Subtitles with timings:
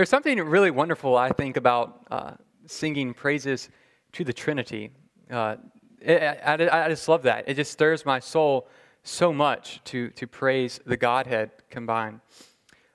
[0.00, 2.30] There's something really wonderful, I think, about uh,
[2.64, 3.68] singing praises
[4.12, 4.92] to the Trinity.
[5.30, 5.56] Uh,
[6.00, 7.46] it, I, I, just love that.
[7.46, 8.66] It just stirs my soul
[9.02, 12.20] so much to, to praise the Godhead combined.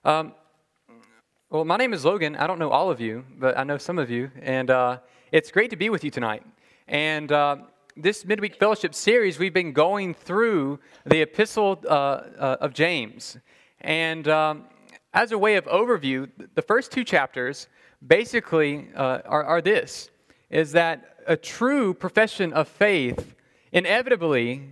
[0.04, 0.34] Um,
[1.52, 2.38] well, my name is Logan.
[2.38, 4.32] I don't know all of you, but I know some of you.
[4.42, 4.98] And uh,
[5.32, 6.42] it's great to be with you tonight.
[6.88, 7.58] And uh,
[7.96, 13.38] this midweek fellowship series, we've been going through the epistle uh, uh of James.
[13.82, 14.64] And um,
[15.16, 17.68] as a way of overview, the first two chapters
[18.06, 20.12] basically uh, are, are this
[20.50, 23.34] is that a true profession of faith
[23.72, 24.70] inevitably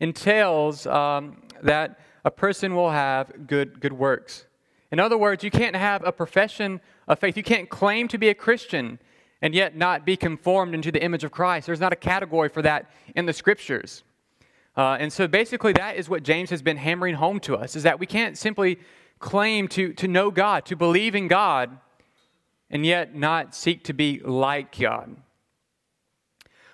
[0.00, 4.46] entails um, that a person will have good, good works.
[4.90, 7.36] In other words, you can't have a profession of faith.
[7.36, 8.98] You can't claim to be a Christian
[9.42, 11.66] and yet not be conformed into the image of Christ.
[11.66, 14.02] There's not a category for that in the scriptures.
[14.76, 17.84] Uh, and so basically, that is what James has been hammering home to us is
[17.84, 18.78] that we can't simply
[19.24, 21.78] claim to, to know God, to believe in God,
[22.68, 25.16] and yet not seek to be like God.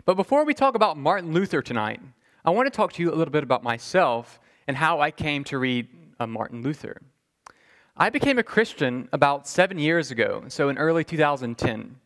[0.04, 2.00] But before we talk about Martin Luther tonight,
[2.44, 5.44] I want to talk to you a little bit about myself and how I came
[5.44, 5.86] to read
[6.18, 7.00] uh, Martin Luther.
[7.96, 11.96] I became a Christian about seven years ago, so in early 2010.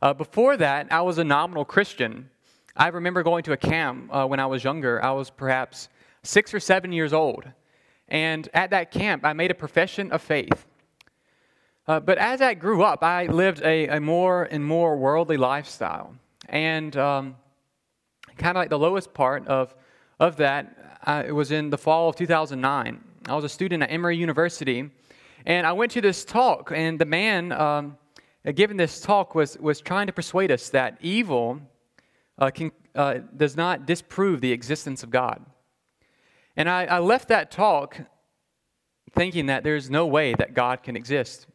[0.00, 2.30] Uh, before that, I was a nominal Christian.
[2.76, 5.04] I remember going to a camp uh, when I was younger.
[5.04, 5.88] I was perhaps
[6.22, 7.46] six or seven years old.
[8.08, 10.66] And at that camp, I made a profession of faith.
[11.86, 16.14] Uh, but as I grew up, I lived a, a more and more worldly lifestyle.
[16.48, 17.36] And um,
[18.36, 19.74] kind of like the lowest part of,
[20.20, 23.02] of that, uh, it was in the fall of 2009.
[23.28, 24.90] I was a student at Emory University,
[25.46, 27.96] and I went to this talk, and the man um,
[28.54, 31.60] giving this talk was, was trying to persuade us that evil
[32.38, 35.44] uh, can, uh, does not disprove the existence of God.
[36.56, 38.00] And I, I left that talk
[39.14, 41.46] thinking that there's no way that God can exist.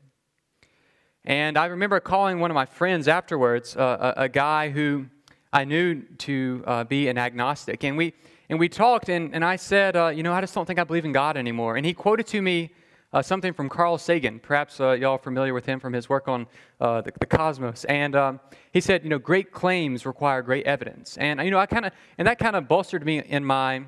[1.24, 5.08] And I remember calling one of my friends afterwards, uh, a, a, guy who
[5.52, 7.84] I knew to uh, be an agnostic.
[7.84, 8.14] And we,
[8.50, 10.84] and we talked, and, and I said, uh, You know, I just don't think I
[10.84, 11.76] believe in God anymore.
[11.76, 12.72] And he quoted to me
[13.12, 14.40] uh, something from Carl Sagan.
[14.40, 16.48] Perhaps uh, y'all are familiar with him from his work on
[16.80, 17.84] uh, the, the, cosmos.
[17.86, 18.40] And um,
[18.72, 21.18] he said, You know, great claims require great evidence.
[21.18, 23.84] And, you know, I kind of, and that kind of bolstered me in my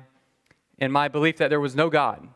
[0.80, 2.26] in my belief that there was no God.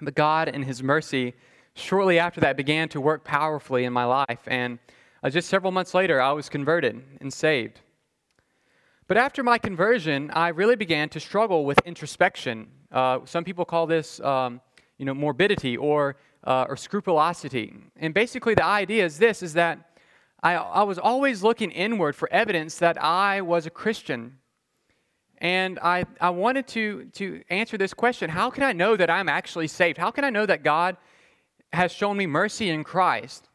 [0.00, 1.34] But God, in His mercy,
[1.74, 4.40] shortly after that began to work powerfully in my life.
[4.46, 4.78] And
[5.22, 7.80] uh, just several months later, I was converted and saved.
[9.06, 12.68] But after my conversion, I really began to struggle with introspection.
[12.90, 14.60] Uh, some people call this, um,
[14.98, 17.74] you know, morbidity or, uh, or scrupulosity.
[17.96, 19.92] And basically, the idea is this: is that
[20.42, 24.38] I, I was always looking inward for evidence that I was a Christian.
[25.42, 29.28] And I, I wanted to, to answer this question How can I know that I'm
[29.28, 29.98] actually saved?
[29.98, 30.96] How can I know that God
[31.72, 33.48] has shown me mercy in Christ?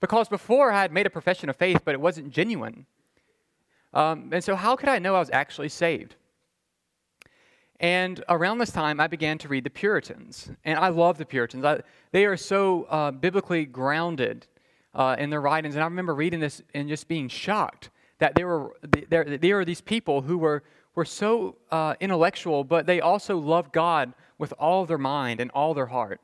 [0.00, 2.86] Because before I had made a profession of faith, but it wasn't genuine.
[3.92, 6.16] Um, and so, how could I know I was actually saved?
[7.78, 10.50] And around this time, I began to read the Puritans.
[10.64, 11.64] And I love the Puritans.
[11.64, 14.46] I, they are so uh, biblically grounded
[14.94, 15.74] uh, in their writings.
[15.74, 19.64] And I remember reading this and just being shocked that there were there, there are
[19.64, 20.62] these people who were
[20.98, 25.72] were so uh, intellectual, but they also loved God with all their mind and all
[25.72, 26.20] their heart.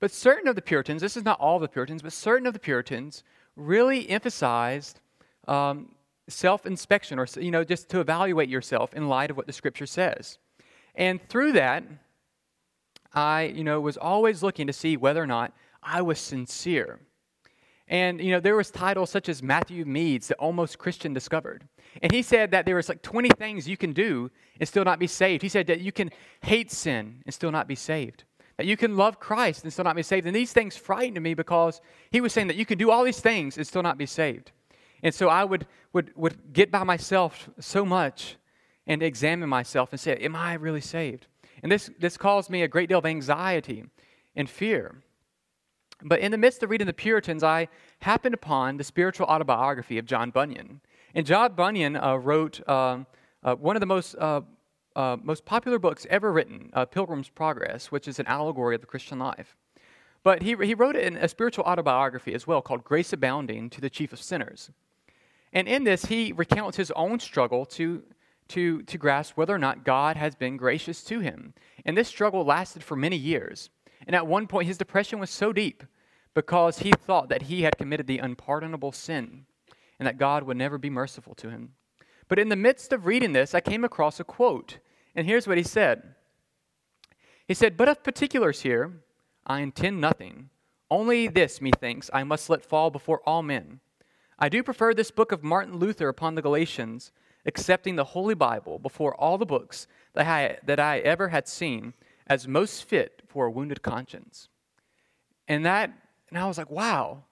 [0.00, 2.58] But certain of the Puritans, this is not all the Puritans, but certain of the
[2.58, 3.22] Puritans
[3.54, 5.00] really emphasized
[5.46, 5.94] um,
[6.26, 9.84] self inspection or, you know, just to evaluate yourself in light of what the scripture
[9.84, 10.38] says.
[10.94, 11.84] And through that,
[13.12, 16.98] I, you know, was always looking to see whether or not I was sincere.
[17.92, 21.68] And, you know, there was titles such as Matthew Mead's, the Almost Christian Discovered.
[22.00, 24.98] And he said that there was like 20 things you can do and still not
[24.98, 25.42] be saved.
[25.42, 26.10] He said that you can
[26.40, 28.24] hate sin and still not be saved.
[28.56, 30.26] That you can love Christ and still not be saved.
[30.26, 33.20] And these things frightened me because he was saying that you can do all these
[33.20, 34.52] things and still not be saved.
[35.02, 38.36] And so I would, would, would get by myself so much
[38.86, 41.26] and examine myself and say, Am I really saved?
[41.62, 43.84] And this, this caused me a great deal of anxiety
[44.34, 45.02] and fear.
[46.04, 47.68] But in the midst of reading the Puritans, I
[48.00, 50.80] happened upon the spiritual autobiography of John Bunyan.
[51.14, 53.06] And John Bunyan uh, wrote um,
[53.42, 54.40] uh, one of the most, uh,
[54.96, 58.86] uh most popular books ever written, uh, Pilgrim's Progress, which is an allegory of the
[58.86, 59.56] Christian life.
[60.22, 63.90] But he, he wrote in a spiritual autobiography as well called Grace Abounding to the
[63.90, 64.70] Chief of Sinners.
[65.52, 68.02] And in this, he recounts his own struggle to,
[68.48, 71.54] to, to grasp whether or not God has been gracious to him.
[71.84, 73.68] And this struggle lasted for many years.
[74.06, 75.82] And at one point, his depression was so deep
[76.34, 79.46] because he thought that he had committed the unpardonable sin
[79.98, 81.74] and that God would never be merciful to him.
[82.28, 84.78] But in the midst of reading this, I came across a quote.
[85.14, 86.14] And here's what he said
[87.46, 89.02] He said, But of particulars here,
[89.46, 90.50] I intend nothing,
[90.90, 93.80] Only this, methinks, I must let fall before all men.
[94.38, 97.12] I do prefer this book of Martin Luther upon the Galatians,
[97.44, 101.94] accepting the Holy Bible before all the books that I, that I ever had seen
[102.26, 104.48] as most fit for a wounded conscience.
[105.48, 105.92] And that,
[106.32, 107.24] and I was like, wow.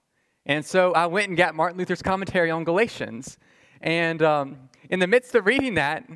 [0.44, 3.38] And so I went and got Martin Luther's commentary on Galatians.
[3.80, 6.06] And um, in the midst of reading that,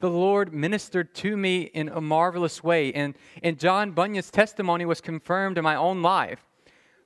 [0.00, 2.92] the Lord ministered to me in a marvelous way.
[2.92, 6.44] And, and John Bunyan's testimony was confirmed in my own life.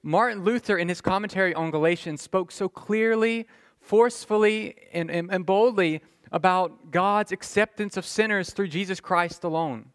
[0.03, 3.47] Martin Luther, in his commentary on Galatians, spoke so clearly,
[3.79, 6.01] forcefully, and, and, and boldly
[6.33, 9.91] about God's acceptance of sinners through Jesus Christ alone.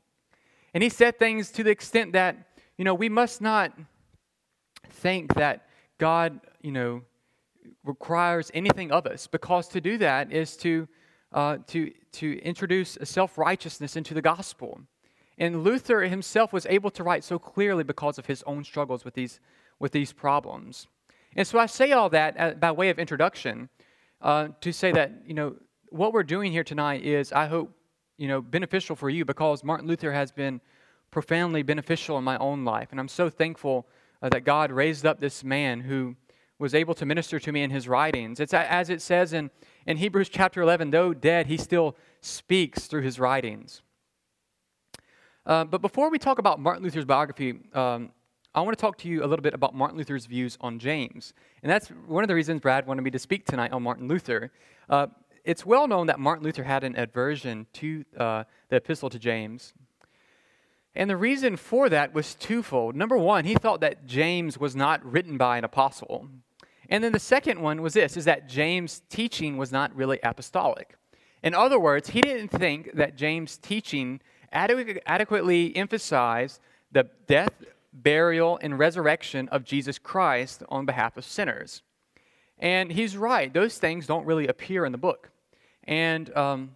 [0.75, 2.38] And he said things to the extent that,
[2.78, 3.71] you know, we must not
[4.95, 7.01] think that God, you know,
[7.83, 10.88] requires anything of us, because to do that is to,
[11.33, 14.81] uh, to, to introduce self righteousness into the gospel.
[15.38, 19.13] And Luther himself was able to write so clearly because of his own struggles with
[19.13, 19.39] these,
[19.80, 20.88] with these problems.
[21.36, 23.69] And so I say all that uh, by way of introduction
[24.21, 25.56] uh, to say that, you know,
[25.89, 27.71] what we're doing here tonight is, I hope,
[28.18, 30.62] you know, beneficial for you because Martin Luther has been
[31.12, 32.89] profoundly beneficial in my own life.
[32.92, 33.88] And I'm so thankful
[34.25, 36.16] uh, that God raised up this man who
[36.57, 38.39] was able to minister to me in his writings.
[38.39, 39.51] It's as it says in,
[39.86, 43.83] in Hebrews chapter 11 though dead, he still speaks through his writings.
[45.45, 48.10] Uh, but before we talk about Martin Luther's biography, um,
[48.56, 51.36] I want to talk to you a little bit about Martin Luther's views on James.
[51.62, 54.51] And that's one of the reasons Brad wanted me to speak tonight on Martin Luther.
[54.89, 55.07] Uh,
[55.44, 59.75] it's well known that Martin Luther had an aversion to uh, the epistle to James.
[60.95, 62.95] And the reason for that was twofold.
[62.95, 66.30] Number one, he thought that James was not written by an apostle.
[66.89, 70.95] And then the second one was this is that James' teaching was not really apostolic.
[71.44, 74.21] In other words, he didn't think that James' teaching
[74.51, 76.62] adequately emphasized
[76.92, 77.51] the death,
[77.92, 81.81] burial, and resurrection of Jesus Christ on behalf of sinners.
[82.57, 85.30] And he's right, those things don't really appear in the book.
[85.83, 86.75] And, um,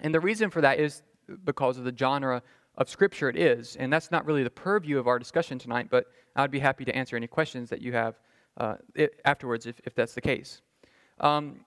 [0.00, 1.02] and the reason for that is
[1.44, 2.42] because of the genre
[2.76, 3.76] of Scripture it is.
[3.76, 6.94] And that's not really the purview of our discussion tonight, but I'd be happy to
[6.94, 8.18] answer any questions that you have
[8.56, 10.62] uh, it, afterwards if, if that's the case.
[11.20, 11.60] Um,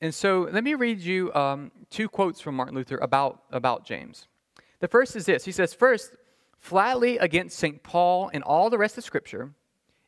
[0.00, 4.28] and so let me read you um, two quotes from Martin Luther about, about James.
[4.80, 6.16] The first is this He says, First,
[6.58, 7.82] flatly against St.
[7.82, 9.52] Paul and all the rest of Scripture,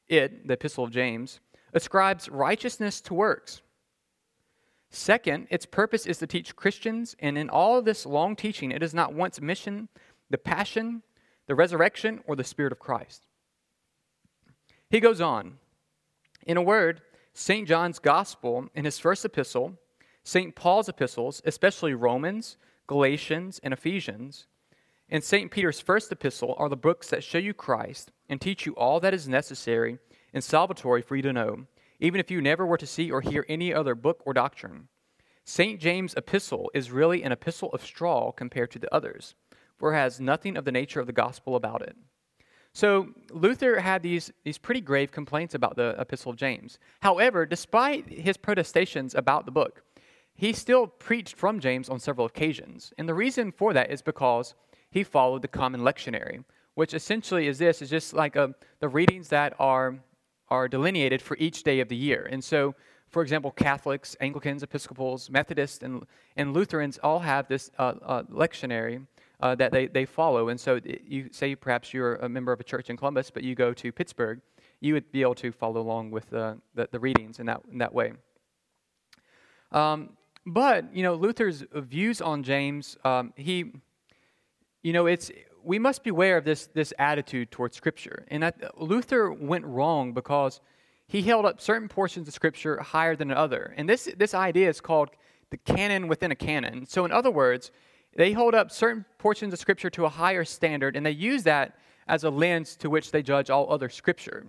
[0.09, 1.41] it, the Epistle of James,
[1.73, 3.63] ascribes righteousness to works.
[4.91, 8.95] Second, its purpose is to teach Christians, and in all this long teaching, it is
[8.95, 9.89] not once mission
[10.31, 11.03] the passion,
[11.47, 13.27] the resurrection, or the Spirit of Christ.
[14.91, 15.59] He goes on.
[16.47, 17.03] In a word,
[17.33, 17.67] St.
[17.67, 19.79] John's Gospel in his first epistle,
[20.25, 20.55] St.
[20.55, 22.57] Paul's epistles, especially Romans,
[22.87, 24.47] Galatians, and Ephesians,
[25.09, 25.51] and St.
[25.51, 29.15] Peter's first epistle are the books that show you Christ and teach you all that
[29.15, 29.99] is necessary
[30.33, 31.67] and salvatory for you to know,
[32.01, 34.89] even if you never were to see or hear any other book or doctrine.
[35.45, 35.81] St.
[35.81, 39.37] James' epistle is really an epistle of straw compared to the others
[39.79, 41.97] for has nothing of the nature of the gospel about it.
[42.73, 46.79] So Luther had these, these pretty grave complaints about the Epistle of James.
[47.01, 49.83] However, despite his protestations about the book,
[50.35, 52.93] he still preached from James on several occasions.
[52.99, 54.55] And the reason for that is because
[54.91, 56.45] he followed the common lectionary,
[56.75, 58.49] which essentially is this, is just like a, uh,
[58.81, 59.97] the readings that are,
[60.51, 62.29] are delineated for each day of the year.
[62.31, 62.75] And so,
[63.09, 66.05] for example, Catholics, Anglicans, Episcopals, Methodists, and,
[66.37, 69.07] and Lutherans all have this uh, uh, lectionary
[69.41, 70.49] uh, that they, they follow.
[70.49, 73.55] And so you say perhaps you're a member of a church in Columbus, but you
[73.55, 74.41] go to Pittsburgh,
[74.81, 77.93] you would be able to follow along with the, the readings in that, in that
[77.93, 78.13] way.
[79.73, 80.11] Um,
[80.47, 83.73] but, you know, Luther's views on James, um, he,
[84.83, 85.31] you know, it's,
[85.65, 88.25] we must beware of this, this attitude towards Scripture.
[88.29, 90.61] And that, Luther went wrong because
[91.09, 93.75] he held up certain portions of Scripture higher than another.
[93.77, 95.11] And this, this idea is called
[95.51, 96.87] the canon within a canon.
[96.87, 97.73] So, in other words,
[98.17, 101.79] they hold up certain portions of Scripture to a higher standard, and they use that
[102.09, 104.47] as a lens to which they judge all other Scripture.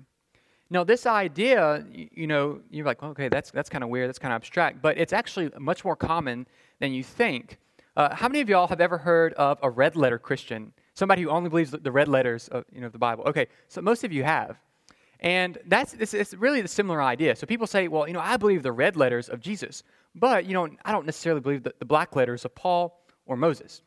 [0.69, 4.33] Now, this idea, you know, you're like, okay, that's, that's kind of weird, that's kind
[4.33, 6.45] of abstract, but it's actually much more common
[6.79, 7.57] than you think.
[7.95, 10.73] Uh, how many of y'all have ever heard of a red letter Christian?
[10.93, 13.23] Somebody who only believes the red letters of you know, the Bible.
[13.25, 14.57] Okay, so most of you have.
[15.19, 17.35] And that's it's, it's really the similar idea.
[17.35, 19.83] So people say, well, you know, I believe the red letters of Jesus,
[20.13, 23.81] but, you know, I don't necessarily believe the, the black letters of Paul or Moses.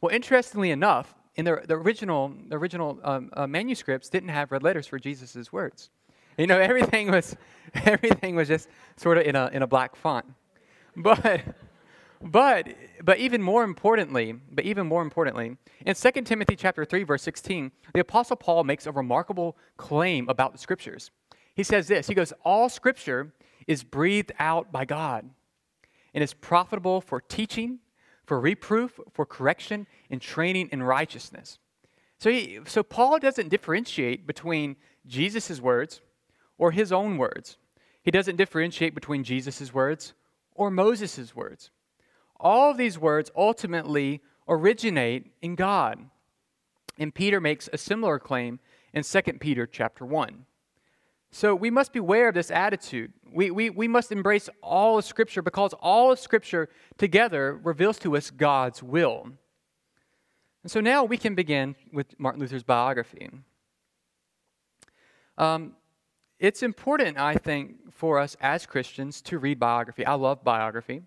[0.00, 4.62] Well, interestingly enough, in the, the original, the original um, uh, manuscripts didn't have red
[4.62, 5.90] letters for Jesus' words.
[6.38, 7.36] You know, everything was,
[7.74, 10.26] everything was just sort of in a, in a black font.
[10.96, 11.42] But,
[12.22, 12.68] but
[13.02, 17.70] but even more importantly, but even more importantly, in 2 Timothy chapter 3 verse 16,
[17.92, 21.10] the apostle Paul makes a remarkable claim about the scriptures.
[21.54, 22.06] He says this.
[22.06, 23.32] He goes, "All scripture
[23.66, 25.28] is breathed out by God
[26.14, 27.80] and is profitable for teaching,
[28.24, 31.58] for reproof, for correction, and training in righteousness."
[32.18, 34.76] So he, so Paul doesn't differentiate between
[35.06, 36.00] Jesus' words
[36.56, 37.58] or his own words.
[38.02, 40.14] He doesn't differentiate between Jesus' words
[40.52, 41.70] or Moses' words.
[42.38, 46.10] All of these words ultimately originate in God.
[46.98, 48.60] And Peter makes a similar claim
[48.92, 50.46] in 2 Peter chapter 1.
[51.34, 53.12] So we must beware of this attitude.
[53.28, 58.16] We, we, we must embrace all of Scripture because all of Scripture together reveals to
[58.16, 59.30] us God's will.
[60.62, 63.30] And so now we can begin with Martin Luther's biography.
[65.36, 65.72] Um,
[66.38, 70.06] it's important, I think, for us as Christians to read biography.
[70.06, 71.02] I love biography.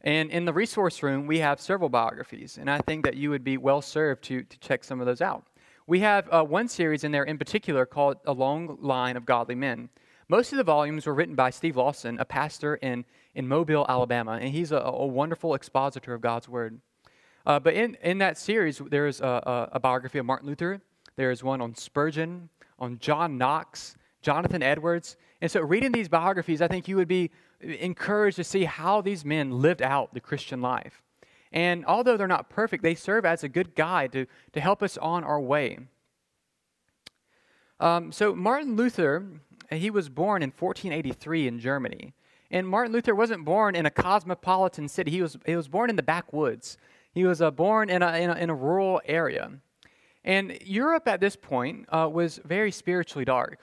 [0.00, 3.44] And in the resource room, we have several biographies, and I think that you would
[3.44, 5.44] be well served to, to check some of those out.
[5.90, 9.56] We have uh, one series in there in particular called A Long Line of Godly
[9.56, 9.88] Men.
[10.28, 13.04] Most of the volumes were written by Steve Lawson, a pastor in,
[13.34, 16.80] in Mobile, Alabama, and he's a, a wonderful expositor of God's Word.
[17.44, 20.80] Uh, but in, in that series, there's a, a, a biography of Martin Luther,
[21.16, 25.16] there's one on Spurgeon, on John Knox, Jonathan Edwards.
[25.40, 29.24] And so, reading these biographies, I think you would be encouraged to see how these
[29.24, 31.02] men lived out the Christian life.
[31.52, 34.96] And although they're not perfect, they serve as a good guide to, to help us
[34.98, 35.78] on our way.
[37.80, 39.26] Um, so, Martin Luther,
[39.70, 42.14] he was born in 1483 in Germany.
[42.50, 45.96] And Martin Luther wasn't born in a cosmopolitan city, he was, he was born in
[45.96, 46.76] the backwoods.
[47.12, 49.50] He was uh, born in a, in, a, in a rural area.
[50.24, 53.58] And Europe at this point uh, was very spiritually dark.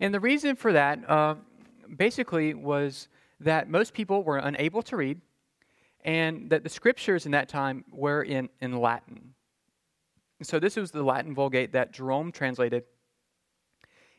[0.00, 1.36] And the reason for that uh,
[1.96, 3.08] basically was
[3.40, 5.20] that most people were unable to read
[6.08, 9.34] and that the scriptures in that time were in, in Latin.
[10.42, 12.84] So this was the Latin Vulgate that Jerome translated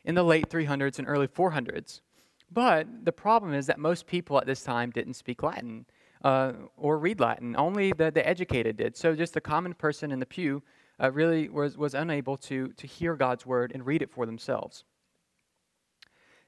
[0.04, 2.00] in the late 300s and early 400s.
[2.48, 5.84] But the problem is that most people at this time didn't speak Latin
[6.22, 7.56] uh, or read Latin.
[7.56, 8.96] Only the, the educated did.
[8.96, 10.62] So just the common person in the pew
[11.02, 14.84] uh, really was, was unable to, to hear God's word and read it for themselves.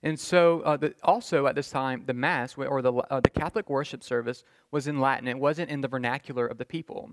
[0.02, 3.70] And so, uh, the, also at this time, the Mass or the, uh, the Catholic
[3.70, 4.42] worship service
[4.72, 5.28] was in Latin.
[5.28, 7.10] It wasn't in the vernacular of the people.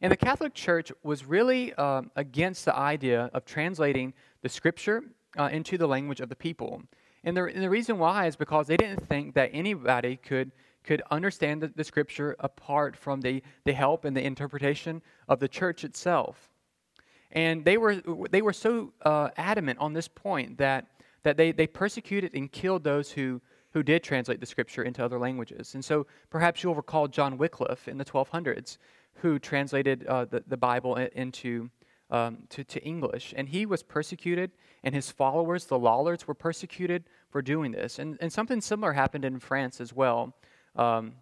[0.00, 5.04] And the Catholic Church was really uh, against the idea of translating the Scripture
[5.38, 6.82] uh, into the language of the people.
[7.24, 11.02] And the, and the, reason why is because they didn't think that anybody could, could
[11.10, 15.84] understand the, the Scripture apart from the, the help and the interpretation of the church
[15.84, 16.48] itself.
[17.32, 17.96] And they were,
[18.30, 20.86] they were so uh, adamant on this point that
[21.22, 23.40] that they, they persecuted and killed those who,
[23.72, 25.74] who did translate the scripture into other languages.
[25.74, 28.78] And so perhaps you'll recall John Wycliffe in the 1200s,
[29.14, 31.70] who translated uh, the, the Bible into
[32.10, 33.32] um, to, to English.
[33.36, 34.50] And he was persecuted,
[34.82, 37.98] and his followers, the Lollards, were persecuted for doing this.
[37.98, 40.34] And, and something similar happened in France as well
[40.76, 41.14] um,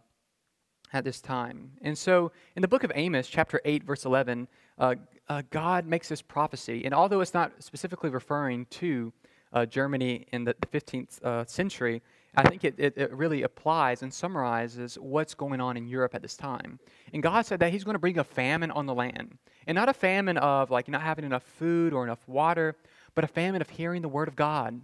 [0.93, 1.73] at this time.
[1.83, 4.95] And so in the book of Amos, chapter 8, verse 11, uh,
[5.29, 6.85] uh, God makes this prophecy.
[6.85, 9.13] And although it's not specifically referring to
[9.53, 12.03] uh, Germany in the 15th uh, century,
[12.37, 16.23] I think it, it, it, really applies and summarizes what's going on in Europe at
[16.23, 16.79] this time.
[17.13, 19.39] And God said that He's going to bring a famine on the land.
[19.67, 22.77] And not a famine of like not having enough food or enough water,
[23.15, 24.81] but a famine of hearing the word of God.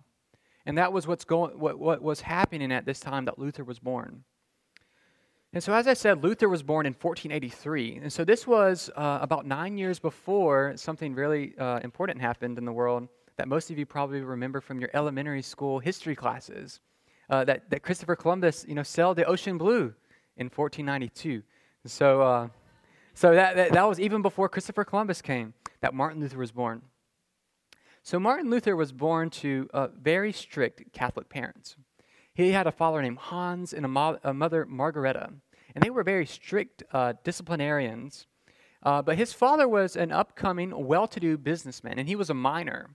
[0.67, 3.79] And that was what's going, what, what was happening at this time that Luther was
[3.79, 4.25] born.
[5.53, 8.01] And so, as I said, Luther was born in 1483.
[8.03, 12.65] And so, this was uh, about nine years before something really uh, important happened in
[12.65, 16.81] the world that most of you probably remember from your elementary school history classes.
[17.31, 19.95] Uh, that, that Christopher Columbus, you know, sailed the ocean blue
[20.37, 21.43] in 1492.
[21.87, 22.49] So, uh,
[23.15, 26.83] so that, that, that was even before Christopher Columbus came, that Martin Luther was born.
[28.03, 31.77] So Martin Luther was born to uh, very strict Catholic parents.
[32.35, 35.31] He had a father named Hans and a, mo- a mother, Margareta,
[35.75, 38.27] and they were very strict uh, disciplinarians.
[38.83, 42.35] Uh, but his father was an upcoming, well to do businessman, and he was a
[42.35, 42.91] miner.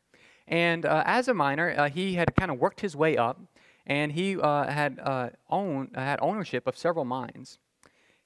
[0.50, 3.40] And uh, as a miner, uh, he had kind of worked his way up,
[3.86, 7.60] and he uh, had uh, own, had ownership of several mines.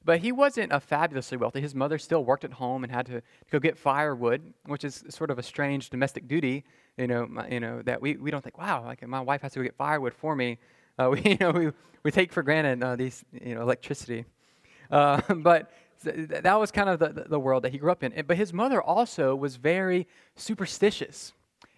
[0.06, 1.62] But he wasn't fabulously wealthy.
[1.62, 5.32] His mother still worked at home and had to go get firewood, which is sort
[5.32, 6.64] of a strange domestic duty.
[6.98, 9.60] You know, you know that we, we don't think, wow, like my wife has to
[9.60, 10.60] go get firewood for me.
[10.98, 11.72] Uh, we, you know, we,
[12.04, 14.26] we take for granted uh, these, you know, electricity.
[14.90, 15.72] but
[16.04, 18.14] that was kind of the, the world that he grew up in.
[18.28, 21.34] But his mother also was very superstitious.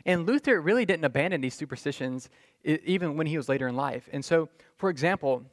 [0.06, 2.30] And Luther really didn't abandon these superstitions
[2.64, 4.08] even when he was later in life.
[4.12, 5.44] And so, for example,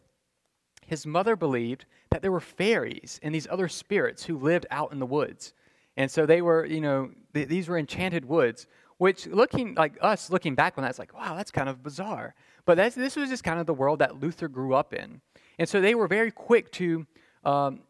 [0.87, 4.99] his mother believed that there were fairies and these other spirits who lived out in
[4.99, 5.55] the woods.
[5.97, 8.67] And so they were, you know, th- these were enchanted woods,
[8.99, 12.35] which looking like us looking back on that, it's like, wow, that's kind of bizarre.
[12.65, 15.21] But this was just kind of the world that Luther grew up in.
[15.59, 17.07] And so they were very quick to
[17.45, 17.81] um,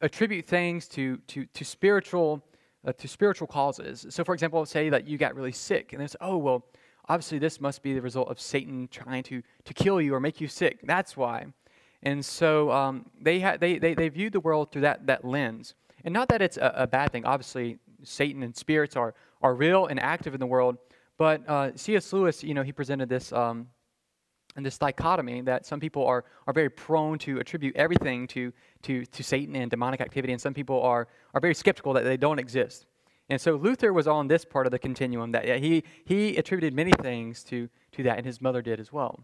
[0.00, 2.42] attribute things to, to, to spiritual
[2.84, 4.06] uh, to spiritual causes.
[4.10, 6.64] So, for example, say that you got really sick, and it's oh well,
[7.08, 10.40] obviously this must be the result of Satan trying to to kill you or make
[10.40, 10.80] you sick.
[10.82, 11.46] That's why.
[12.02, 15.74] And so um, they, had they, they they viewed the world through that that lens,
[16.04, 17.24] and not that it's a, a, bad thing.
[17.24, 20.76] Obviously, Satan and spirits are are real and active in the world.
[21.16, 22.12] But uh, C.S.
[22.12, 23.68] Lewis, you know, he presented this um,
[24.56, 29.04] and this dichotomy that some people are, are very prone to attribute everything to, to,
[29.06, 32.38] to Satan and demonic activity, and some people are, are very skeptical that they don't
[32.38, 32.86] exist.
[33.30, 36.92] And so Luther was on this part of the continuum that he, he attributed many
[37.00, 39.20] things to, to that, and his mother did as well.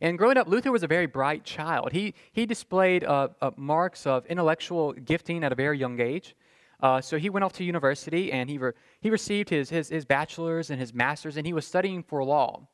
[0.00, 1.92] And growing up, Luther was a very bright child.
[1.92, 6.36] He, he displayed uh, uh, marks of intellectual gifting at a very young age.
[6.80, 10.04] Uh, so he went off to university and he, re- he received his, his, his
[10.04, 12.68] bachelor's and his master's, and he was studying for law.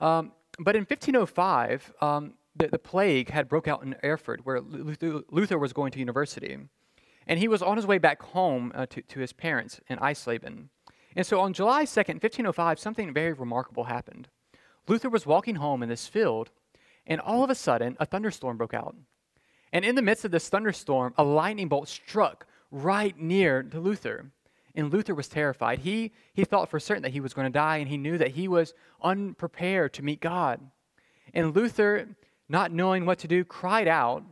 [0.00, 5.20] Um, but in 1505, um, the, the, plague had broke out in Erfurt, where Luther,
[5.30, 6.56] Luther, was going to university.
[7.26, 10.68] And he was on his way back home uh, to, to his parents in Eisleben.
[11.14, 14.28] And so on July 2nd, 1505, something very remarkable happened.
[14.88, 16.50] Luther was walking home in this field,
[17.06, 18.94] and all of a sudden, a thunderstorm broke out.
[19.72, 24.30] And in the midst of this thunderstorm, a lightning bolt struck right near to Luther.
[24.76, 25.80] And Luther was terrified.
[25.80, 28.32] He, he thought for certain that he was going to die, and he knew that
[28.32, 30.60] he was unprepared to meet God.
[31.32, 32.08] And Luther,
[32.48, 34.22] not knowing what to do, cried out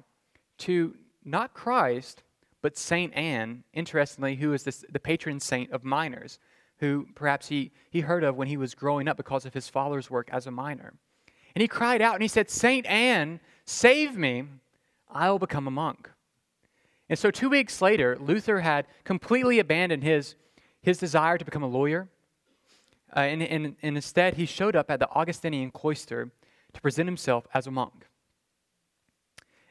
[0.59, 2.23] to not Christ,
[2.61, 6.39] but Saint Anne, interestingly, who is this, the patron saint of miners,
[6.79, 10.11] who perhaps he, he heard of when he was growing up because of his father's
[10.11, 10.95] work as a miner.
[11.55, 14.45] And he cried out and he said, Saint Anne, save me,
[15.11, 16.11] I will become a monk.
[17.09, 20.37] And so, two weeks later, Luther had completely abandoned his,
[20.81, 22.09] his desire to become a lawyer.
[23.15, 26.31] Uh, and, and, and instead, he showed up at the Augustinian cloister
[26.73, 28.07] to present himself as a monk.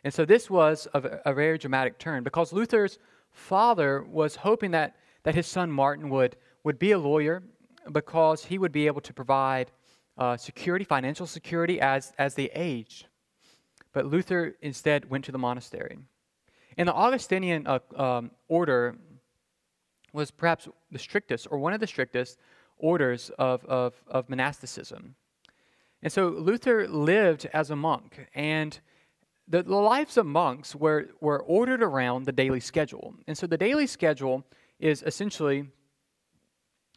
[0.04, 3.00] And so, this was a, a very dramatic turn because Luther's
[3.32, 7.42] father was hoping that, that his son Martin would, would be a lawyer
[7.92, 9.72] because he would be able to provide
[10.18, 13.08] uh, security, financial security, as, as they aged.
[13.92, 15.98] But Luther instead went to the monastery.
[16.78, 18.96] And the Augustinian uh, um, order
[20.12, 22.38] was perhaps the strictest, or one of the strictest,
[22.78, 25.16] orders of, of, of monasticism.
[26.02, 28.80] And so Luther lived as a monk, and
[29.48, 33.16] the, the lives of monks were, were ordered around the daily schedule.
[33.28, 34.46] And so the daily schedule
[34.80, 35.68] is essentially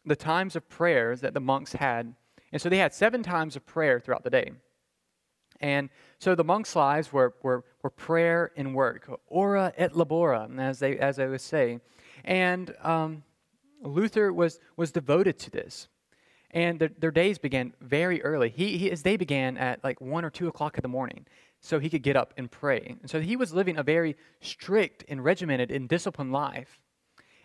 [0.05, 2.15] the times of prayers that the monks had.
[2.51, 4.51] And so they had seven times of prayer throughout the day.
[5.59, 5.89] And
[6.19, 10.97] so the monks' lives were, were, were prayer and work, ora et labora, as they,
[10.97, 11.79] as they would say.
[12.23, 13.23] And um,
[13.81, 15.87] Luther was, was devoted to this.
[16.51, 18.49] And the, their days began very early.
[18.49, 21.25] He, he, his day began at like 1 or 2 o'clock in the morning,
[21.59, 22.95] so he could get up and pray.
[23.01, 26.79] And so he was living a very strict and regimented and disciplined life.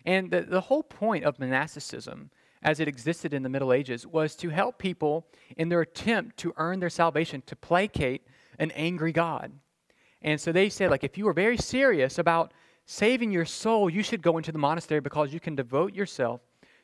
[0.05, 2.29] And the, the whole point of monasticism
[2.63, 6.53] as it existed in the Middle Ages was to help people in their attempt to
[6.57, 8.25] earn their salvation, to placate
[8.57, 9.51] an angry God.
[10.21, 12.53] And so they said, like, if you are very serious about
[12.85, 16.41] saving your soul, you should go into the monastery because you can devote yourself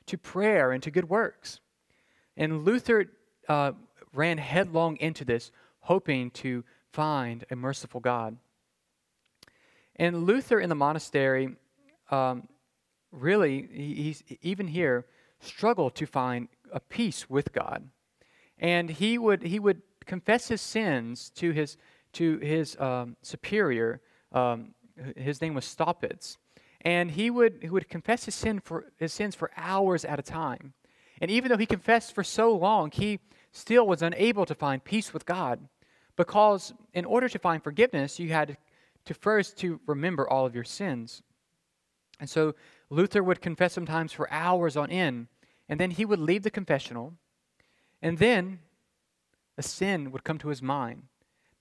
[0.08, 1.62] to prayer and to good works.
[2.36, 3.06] And Luther
[3.48, 3.72] uh,
[4.14, 8.38] ran headlong into this, hoping to find a merciful God.
[9.96, 11.56] And Luther in the monastery,
[12.12, 12.48] um,
[13.12, 15.06] really, he's even here,
[15.40, 17.90] struggled to find a peace with God.
[18.58, 21.78] And he would, he would confess his sins to his,
[22.14, 24.02] to his um, superior.
[24.32, 24.74] Um,
[25.16, 26.38] his name was Staupitz.
[26.82, 30.24] And he would, he would confess his, sin for, his sins for hours at a
[30.24, 30.74] time.
[31.22, 33.20] And even though he confessed for so long, he
[33.52, 35.68] still was unable to find peace with God.
[36.16, 38.58] Because in order to find forgiveness, you had
[39.06, 41.22] to first to remember all of your sins.
[42.20, 42.56] And so
[42.90, 45.28] Luther would confess sometimes for hours on end,
[45.68, 47.14] and then he would leave the confessional,
[48.02, 48.60] and then
[49.58, 51.04] a sin would come to his mind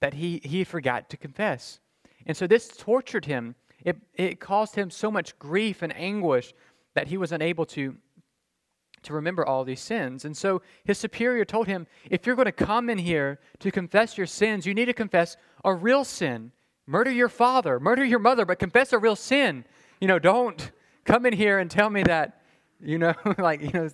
[0.00, 1.80] that he, he forgot to confess.
[2.26, 3.54] And so this tortured him.
[3.84, 6.52] It, it caused him so much grief and anguish
[6.94, 7.96] that he was unable to,
[9.02, 10.24] to remember all these sins.
[10.24, 14.16] And so his superior told him, if you're going to come in here to confess
[14.16, 16.52] your sins, you need to confess a real sin.
[16.86, 19.64] Murder your father, murder your mother, but confess a real sin.
[20.00, 20.70] You know, don't
[21.08, 22.42] come in here and tell me that,
[22.80, 23.88] you know, like, you know,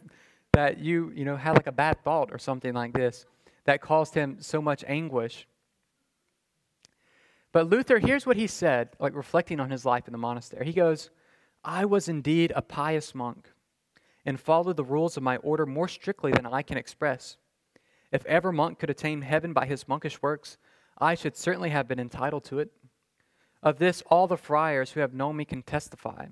[0.53, 3.25] that you, you know, had like a bad thought or something like this
[3.65, 5.47] that caused him so much anguish.
[7.53, 10.67] But Luther, here's what he said, like reflecting on his life in the monastery.
[10.67, 11.11] He goes,
[11.63, 13.49] I was indeed a pious monk
[14.27, 17.37] and followed the rules of my order more strictly than I can express.
[18.11, 20.59] If ever monk could attain heaven by his monkish works,
[20.99, 22.73] I should certainly have been entitled to it.
[23.63, 26.27] Of this, all the friars who have known me can testify.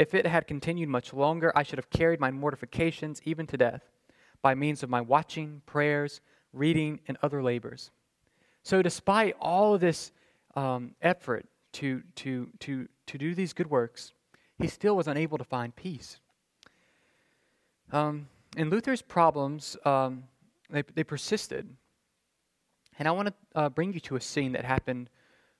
[0.00, 3.82] If it had continued much longer, I should have carried my mortifications even to death
[4.40, 6.22] by means of my watching, prayers,
[6.54, 7.90] reading, and other labors.
[8.62, 10.12] So, despite all of this
[10.56, 14.14] um, effort to, to, to, to do these good works,
[14.56, 16.18] he still was unable to find peace.
[17.92, 20.24] Um, and Luther's problems, um,
[20.70, 21.68] they, they persisted.
[22.98, 25.10] And I want to uh, bring you to a scene that happened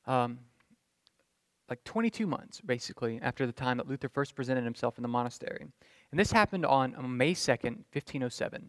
[0.06, 0.38] um,
[1.70, 5.66] like 22 months, basically, after the time that Luther first presented himself in the monastery.
[6.10, 8.68] And this happened on May 2nd, 1507.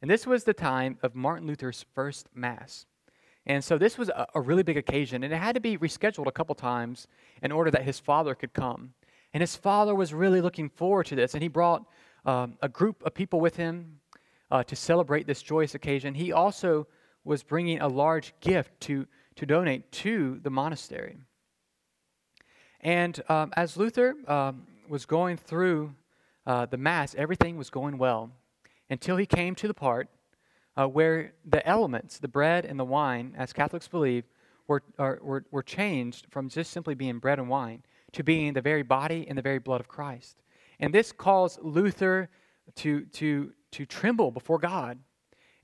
[0.00, 2.86] And this was the time of Martin Luther's first Mass.
[3.44, 6.26] And so this was a, a really big occasion, and it had to be rescheduled
[6.26, 7.06] a couple times
[7.42, 8.94] in order that his father could come.
[9.34, 11.84] And his father was really looking forward to this, and he brought
[12.24, 14.00] um, a group of people with him
[14.50, 16.14] uh, to celebrate this joyous occasion.
[16.14, 16.86] He also
[17.24, 21.18] was bringing a large gift to, to donate to the monastery.
[22.82, 25.94] And um, as Luther um, was going through
[26.46, 28.30] uh, the Mass, everything was going well
[28.90, 30.08] until he came to the part
[30.76, 34.24] uh, where the elements, the bread and the wine, as Catholics believe,
[34.66, 38.60] were, are, were, were changed from just simply being bread and wine to being the
[38.60, 40.42] very body and the very blood of Christ.
[40.80, 42.28] And this caused Luther
[42.76, 44.98] to, to, to tremble before God.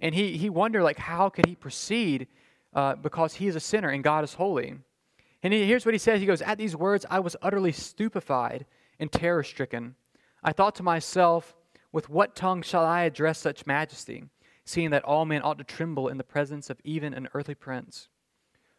[0.00, 2.28] And he, he wondered, like, how could he proceed
[2.74, 4.76] uh, because he is a sinner and God is holy?
[5.42, 8.66] And he, here's what he says He goes, At these words, I was utterly stupefied
[8.98, 9.94] and terror stricken.
[10.42, 11.56] I thought to myself,
[11.92, 14.24] With what tongue shall I address such majesty,
[14.64, 18.08] seeing that all men ought to tremble in the presence of even an earthly prince?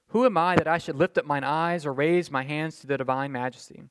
[0.10, 2.88] Who am I that I should lift up mine eyes or raise my hands to
[2.88, 3.84] the divine majesty?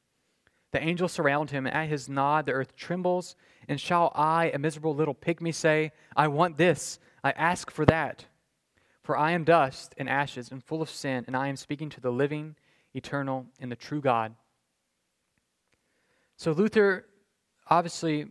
[0.73, 3.37] The angels surround him, and at his nod the earth trembles.
[3.69, 8.27] And shall I, a miserable little pygmy, say, I want this, I ask for that?
[9.09, 12.01] For I am dust and ashes and full of sin, and I am speaking to
[12.03, 12.57] the living,
[12.93, 14.35] eternal, and the true God.
[16.37, 17.07] So Luther
[17.71, 18.27] obviously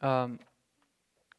[0.00, 0.40] um,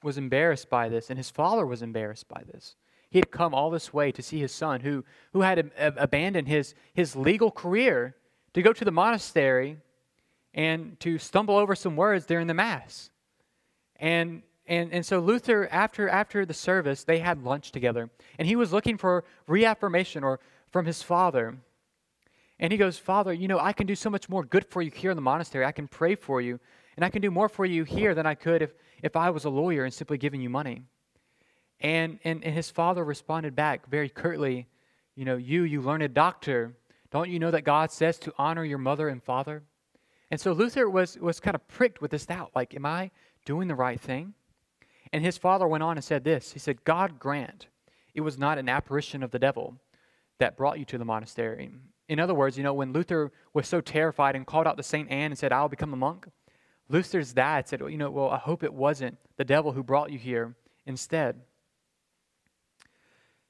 [0.04, 2.78] was embarrassed by this, and his father was embarrassed by this.
[3.10, 6.74] He had come all this way to see his son, who, who had abandoned his,
[6.94, 8.16] his legal career
[8.54, 9.82] to go to the monastery
[10.54, 13.10] and to stumble over some words during the Mass.
[13.98, 18.10] And, and, and so Luther, after, after the service, they had lunch together.
[18.38, 20.40] And he was looking for reaffirmation or
[20.72, 21.58] from his father.
[22.60, 24.92] And he goes, Father, you know, I can do so much more good for you
[24.92, 25.64] here in the monastery.
[25.64, 26.60] I can pray for you.
[26.98, 29.46] And I can do more for you here than I could if, if I was
[29.46, 30.82] a lawyer and simply giving you money.
[31.80, 34.68] And, and, and his father responded back very curtly,
[35.16, 36.74] You know, you, you learned doctor,
[37.12, 39.64] don't you know that God says to honor your mother and father?
[40.30, 43.12] And so Luther was, was kind of pricked with this doubt like, Am I
[43.46, 44.34] doing the right thing?
[45.14, 47.68] And his father went on and said this He said, God grant
[48.18, 49.76] it was not an apparition of the devil
[50.40, 51.70] that brought you to the monastery.
[52.10, 55.10] In other words, you know, when Luther was so terrified and called out to St.
[55.12, 56.28] Anne and said, I'll become a monk,
[56.90, 60.18] Luther's dad said, You know, well, I hope it wasn't the devil who brought you
[60.18, 60.56] here
[60.88, 61.42] instead.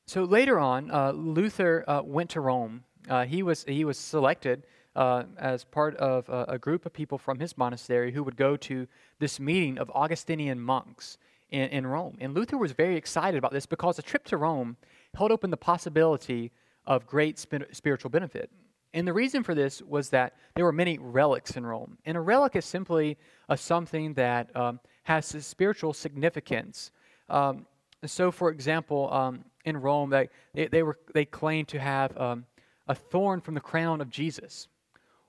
[0.06, 2.84] So later on, uh, Luther uh, went to Rome.
[3.08, 4.64] Uh, he, was, he was selected
[4.98, 8.58] uh, as part of a, a, group of people from his monastery who would go
[8.58, 8.88] to
[9.20, 11.18] this meeting of Augustinian monks
[11.50, 12.18] in, in Rome.
[12.20, 14.78] And Luther was very excited about this because a trip to Rome
[15.16, 16.52] held open the possibility
[16.86, 18.50] of great spiritual benefit.
[18.94, 21.98] And the reason for this was that there were many relics in Rome.
[22.06, 23.18] And a relic is simply
[23.50, 26.92] a something that um, has a spiritual significance.
[27.30, 27.66] Um,
[28.06, 32.46] so, for example, um, in Rome, they, they, they, were, they claimed to have um,
[32.88, 34.68] a thorn from the crown of Jesus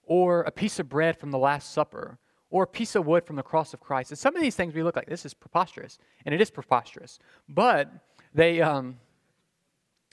[0.04, 2.18] or a piece of bread from the Last Supper,
[2.50, 4.10] or a piece of wood from the cross of Christ.
[4.10, 7.18] And some of these things we look like this is preposterous, and it is preposterous.
[7.48, 7.90] But
[8.34, 8.98] they, um,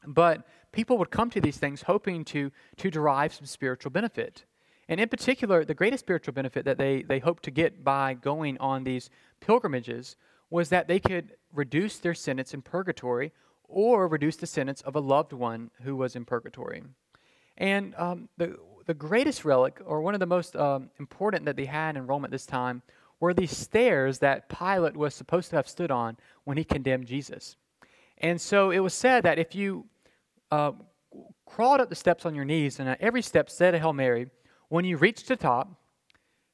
[0.06, 4.46] but people would come to these things hoping to to derive some spiritual benefit.
[4.88, 8.58] And in particular, the greatest spiritual benefit that they, they hoped to get by going
[8.60, 10.16] on these pilgrimages
[10.50, 13.32] was that they could reduce their sentence in purgatory
[13.68, 16.84] or reduce the sentence of a loved one who was in purgatory.
[17.58, 21.66] And um, the, the greatest relic, or one of the most um, important that they
[21.66, 22.82] had in Rome at this time,
[23.20, 27.56] were these stairs that Pilate was supposed to have stood on when he condemned Jesus.
[28.20, 29.86] And so it was said that if you
[30.52, 30.74] uh,
[31.46, 34.28] crawled up the steps on your knees and at every step said a Hail Mary,
[34.70, 35.72] when you reached the top,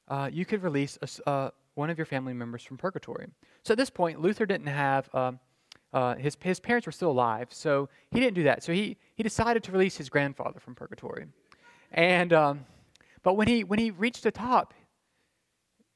[0.08, 3.26] uh, you could release a, uh, one of your family members from purgatory.
[3.62, 5.40] So at this point, Luther didn't have um,
[5.92, 8.62] uh, his, his parents were still alive, so he didn't do that.
[8.62, 11.26] So he, he decided to release his grandfather from purgatory.
[11.92, 12.66] And, um,
[13.22, 14.74] but when he, when he reached the top,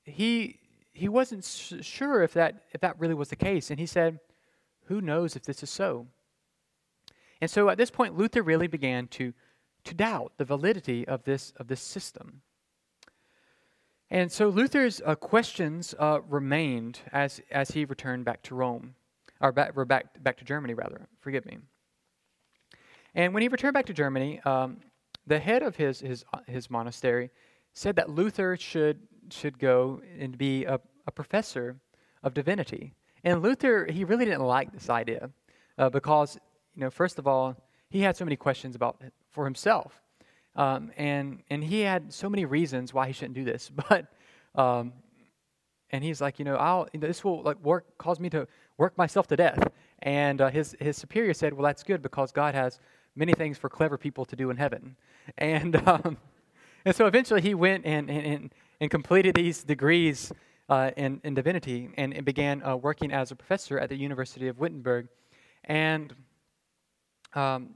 [0.04, 0.60] he,
[0.92, 3.70] he wasn't sure if that, if that really was the case.
[3.70, 4.20] And he said,
[4.84, 6.06] Who knows if this is so?
[7.40, 9.32] And so at this point, Luther really began to,
[9.84, 12.42] to doubt the validity of this, of this system.
[14.10, 18.94] And so Luther's uh, questions uh, remained as, as he returned back to Rome,
[19.40, 21.08] or back, or back, back to Germany, rather.
[21.20, 21.58] Forgive me.
[23.14, 24.78] And when he returned back to Germany, um,
[25.26, 27.30] the head of his, his, uh, his monastery
[27.72, 31.76] said that Luther should, should go and be a, a professor
[32.22, 32.94] of divinity.
[33.24, 35.30] And Luther, he really didn't like this idea
[35.78, 36.38] uh, because,
[36.74, 37.56] you know, first of all,
[37.90, 40.02] he had so many questions about for himself.
[40.56, 44.06] Um, and and he had so many reasons why he shouldn't do this, but
[44.54, 44.92] um,
[45.90, 49.26] and he's like, you know, I'll this will like work cause me to work myself
[49.28, 49.68] to death.
[50.00, 52.80] And uh, his his superior said, well, that's good because God has
[53.16, 54.96] many things for clever people to do in heaven.
[55.38, 56.16] And um,
[56.84, 60.32] and so eventually he went and and, and completed these degrees
[60.68, 64.48] uh, in in divinity and, and began uh, working as a professor at the University
[64.48, 65.08] of Wittenberg,
[65.64, 66.14] and.
[67.34, 67.74] Um,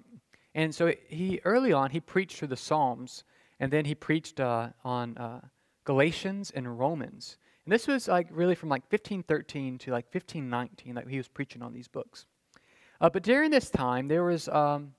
[0.55, 3.25] and so he early on he preached through the Psalms,
[3.61, 5.41] and then he preached uh, on uh,
[5.85, 7.37] Galatians and Romans.
[7.65, 11.63] And this was like really from like 1513 to like 1519 that he was preaching
[11.63, 12.27] on these books.
[13.01, 14.93] Uh, but during this time, there was um,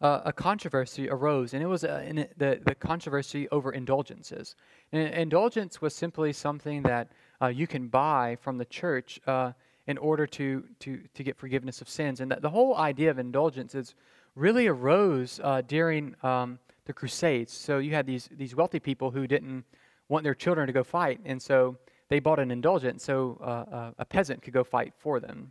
[0.00, 4.54] a controversy arose, and it was uh, in the, the controversy over indulgences.
[4.92, 7.08] And indulgence was simply something that
[7.40, 9.52] uh, you can buy from the church uh,
[9.86, 12.20] in order to, to, to get forgiveness of sins.
[12.20, 13.94] And that the whole idea of indulgences
[14.34, 17.52] really arose uh, during um, the Crusades.
[17.52, 19.64] So you had these, these wealthy people who didn't
[20.08, 21.76] want their children to go fight, and so
[22.08, 25.50] they bought an indulgence so uh, uh, a peasant could go fight for them.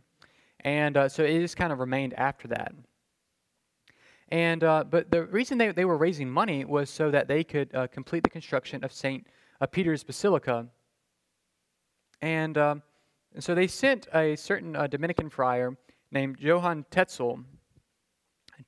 [0.60, 2.72] And uh, so it just kind of remained after that.
[4.28, 7.74] And uh, but the reason they, they were raising money was so that they could
[7.74, 9.26] uh, complete the construction of Saint
[9.70, 10.66] Peter's Basilica.
[12.20, 12.82] And um,
[13.36, 15.76] and so they sent a certain uh, Dominican friar
[16.10, 17.40] named Johann Tetzel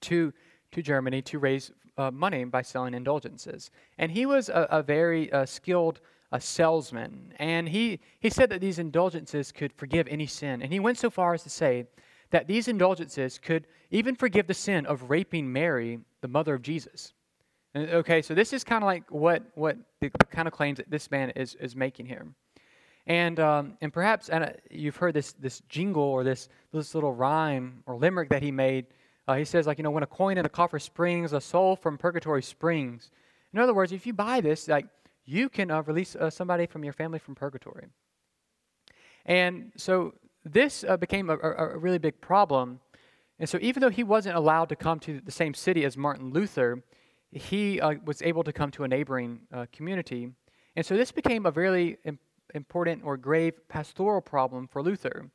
[0.02, 0.32] to,
[0.72, 3.70] to Germany to raise uh, money by selling indulgences.
[3.96, 6.00] And he was a, a very uh, skilled
[6.32, 7.32] uh, salesman.
[7.38, 10.60] And he, he said that these indulgences could forgive any sin.
[10.60, 11.86] And he went so far as to say
[12.30, 17.12] that these indulgences could even forgive the sin of raping Mary, the mother of Jesus.
[17.74, 20.90] And, okay, so this is kind of like what, what the, kind of claims that
[20.90, 22.26] this man is, is making here.
[23.06, 27.14] And, um, and perhaps and, uh, you've heard this, this jingle or this, this little
[27.14, 28.86] rhyme or limerick that he made.
[29.26, 31.76] Uh, he says, like, you know, when a coin in a coffer springs, a soul
[31.76, 33.10] from purgatory springs.
[33.54, 34.86] In other words, if you buy this, like,
[35.24, 37.86] you can uh, release uh, somebody from your family from purgatory.
[39.26, 40.14] And so
[40.48, 42.80] this uh, became a, a, a, really big problem.
[43.38, 46.30] And so even though he wasn't allowed to come to the same city as Martin
[46.32, 46.82] Luther,
[47.30, 49.40] he uh, was able to come to a neighboring
[49.72, 50.32] community.
[50.74, 55.30] And so this became a really important important or grave pastoral problem for Luther.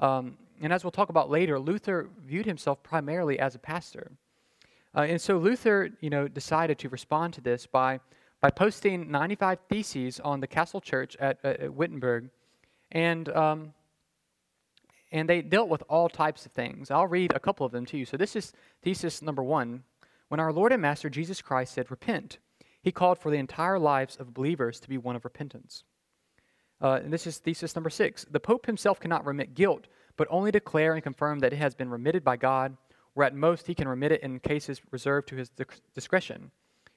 [0.00, 4.12] Um, and as we'll talk about later, Luther viewed himself primarily as a pastor.
[4.94, 8.00] Uh, and so Luther, you know, decided to respond to this by,
[8.40, 12.30] by posting 95 theses on the Castle Church at, at Wittenberg.
[12.92, 13.74] And, um,
[15.14, 16.90] and they dealt with all types of things.
[16.90, 18.04] I'll read a couple of them to you.
[18.04, 19.84] So this is thesis number one.
[20.26, 22.38] When our Lord and Master Jesus Christ said, Repent,
[22.82, 25.84] he called for the entire lives of believers to be one of repentance.
[26.82, 28.26] Uh, and this is thesis number six.
[28.28, 31.90] The Pope himself cannot remit guilt, but only declare and confirm that it has been
[31.90, 32.76] remitted by God,
[33.14, 35.52] or at most he can remit it in cases reserved to his
[35.94, 36.50] discretion.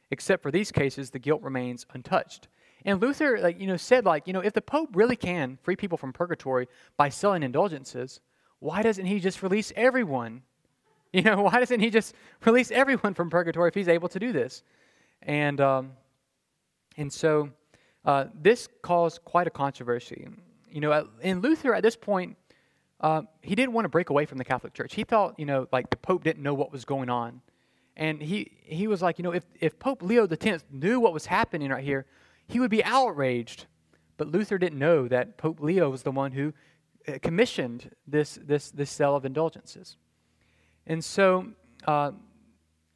[0.10, 2.48] Except for these cases, the guilt remains untouched.
[2.88, 5.76] And Luther, like, you know, said, like, you know, if the Pope really can free
[5.76, 8.22] people from purgatory by selling indulgences,
[8.60, 10.42] why doesn't he just release everyone?
[11.14, 12.14] You know, why doesn't he just
[12.46, 14.62] release everyone from purgatory if he's able to do this?
[15.24, 15.94] And um,
[16.98, 17.50] and so
[18.04, 20.28] uh, this caused quite a controversy.
[20.70, 22.36] You know, in Luther at this point,
[23.00, 24.96] uh, he didn't want to break away from the Catholic Church.
[24.96, 27.42] He thought, you know, like the Pope didn't know what was going on.
[27.96, 31.26] And he, he was like, you know, if, if Pope Leo X knew what was
[31.26, 32.06] happening right here,
[32.48, 33.66] he would be outraged.
[34.18, 36.54] But Luther didn't know that Pope Leo was the one who
[37.08, 39.98] uh, commissioned this, this, this sale of indulgences.
[40.88, 41.48] And so
[41.86, 42.12] uh,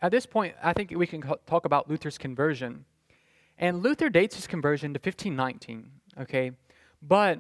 [0.02, 2.86] at this point, I think we can talk about Luther's conversion.
[3.58, 6.52] And Luther dates his conversion to 1519, okay?
[7.02, 7.40] But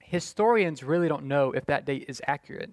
[0.00, 2.70] historians really don't know if that date is accurate.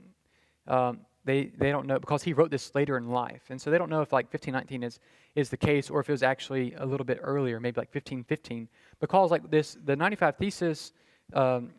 [0.67, 3.41] Um, they, they don't know because he wrote this later in life.
[3.49, 4.99] And so they don't know if like 1519 is,
[5.33, 8.69] is the case or if it was actually a little bit earlier, maybe like 1515.
[8.99, 10.93] Because like this, the 95 Thesis,
[11.33, 11.71] um,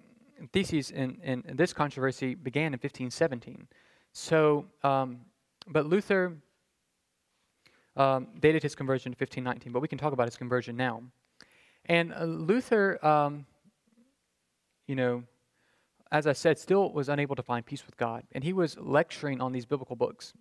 [0.53, 3.69] theses in, in, in, this controversy began in 1517.
[4.13, 5.21] So, um,
[5.69, 6.37] but Luther
[7.97, 11.03] um, dated his conversion to 1519, but we can talk about his conversion now.
[11.87, 13.47] And uh, Luther, um,
[14.89, 15.23] you know,
[16.13, 18.25] as I said, still was unable to find peace with God.
[18.33, 20.33] And he was lecturing on these biblical books.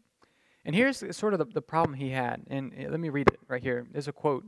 [0.63, 2.43] And here's sort of the, the problem he had.
[2.47, 3.85] And uh, let me read it right here.
[3.91, 4.45] There's a quote.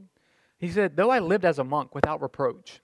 [0.59, 2.81] He said, Though I lived as a monk without reproach,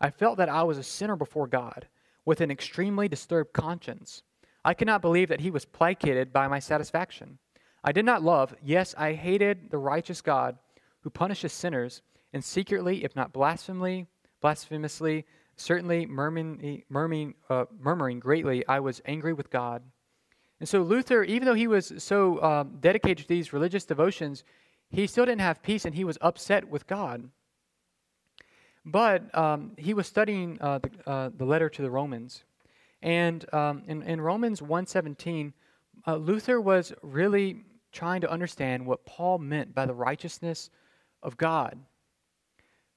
[0.00, 1.88] I felt that I was a sinner before God,
[2.24, 4.22] with an extremely disturbed conscience.
[4.64, 7.38] I could not believe that he was placated by my satisfaction.
[7.84, 10.58] I did not love, yes, I hated the righteous God
[11.00, 14.08] who punishes sinners, and secretly, if not blasphemously,
[14.40, 15.24] blasphemously,
[15.56, 19.82] certainly murmuring, murmuring, uh, murmuring greatly, I was angry with God.
[20.60, 24.44] And so Luther, even though he was so um, dedicated to these religious devotions,
[24.88, 27.28] he still didn't have peace and he was upset with God.
[28.84, 32.44] But um, he was studying uh, the, uh, the, letter to the Romans.
[33.02, 35.52] And um, in, in, Romans 1.17,
[36.06, 40.70] uh, Luther was really trying to understand what Paul meant by the righteousness
[41.22, 41.78] of God.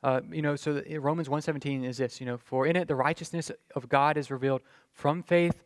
[0.02, 3.52] Uh, you know, so Romans 1.17 is this, you know, for in it the righteousness
[3.76, 4.62] of God is revealed
[4.94, 5.62] from faith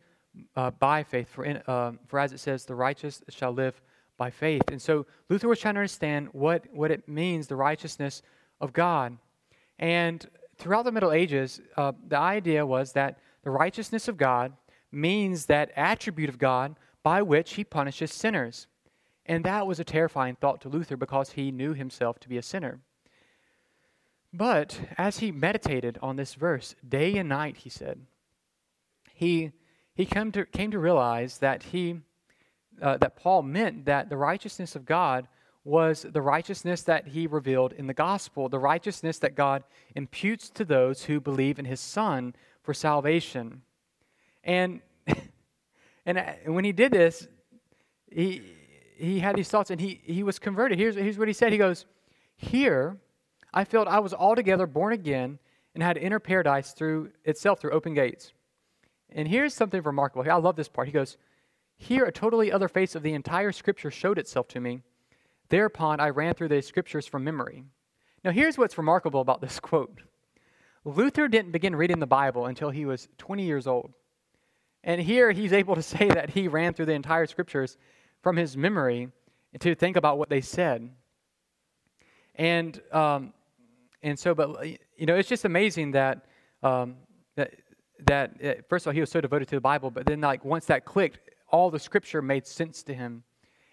[0.56, 1.28] uh, by faith.
[1.28, 3.80] For, in, uh, for as it says, the righteous shall live
[4.16, 4.62] by faith.
[4.68, 8.22] And so Luther was trying to understand what, what it means, the righteousness
[8.60, 9.16] of God.
[9.78, 14.52] And throughout the Middle Ages, uh, the idea was that the righteousness of God
[14.90, 18.66] means that attribute of God by which he punishes sinners.
[19.26, 22.42] And that was a terrifying thought to Luther because he knew himself to be a
[22.42, 22.80] sinner.
[24.36, 28.00] But as he meditated on this verse day and night, he said,
[29.14, 29.52] he,
[29.94, 32.00] he came, to, came to realize that, he,
[32.82, 35.28] uh, that Paul meant that the righteousness of God
[35.62, 39.62] was the righteousness that he revealed in the gospel, the righteousness that God
[39.94, 43.62] imputes to those who believe in his Son for salvation.
[44.42, 44.80] And,
[46.06, 47.28] and uh, when he did this,
[48.10, 48.42] he,
[48.96, 50.76] he had these thoughts and he, he was converted.
[50.76, 51.86] Here's, here's what he said He goes,
[52.36, 52.98] Here
[53.54, 55.38] I felt I was altogether born again
[55.74, 58.32] and had inner paradise through itself through open gates.
[59.10, 60.28] And here's something remarkable.
[60.28, 60.88] I love this part.
[60.88, 61.16] He goes,
[61.76, 64.80] Here a totally other face of the entire scripture showed itself to me
[65.50, 67.64] Thereupon I ran through the scriptures from memory.
[68.24, 70.00] Now, here's what's remarkable about this quote
[70.84, 73.92] Luther didn't begin reading the Bible until he was 20 years old.
[74.82, 77.78] And here he's able to say that he ran through the entire scriptures
[78.20, 79.10] from his memory
[79.60, 80.90] to think about what they said.
[82.34, 83.32] And, um,
[84.04, 84.64] and so, but,
[84.96, 86.26] you know, it's just amazing that,
[86.62, 86.96] um,
[87.36, 87.54] that,
[88.06, 90.44] that uh, first of all, he was so devoted to the Bible, but then, like,
[90.44, 91.18] once that clicked,
[91.50, 93.22] all the scripture made sense to him.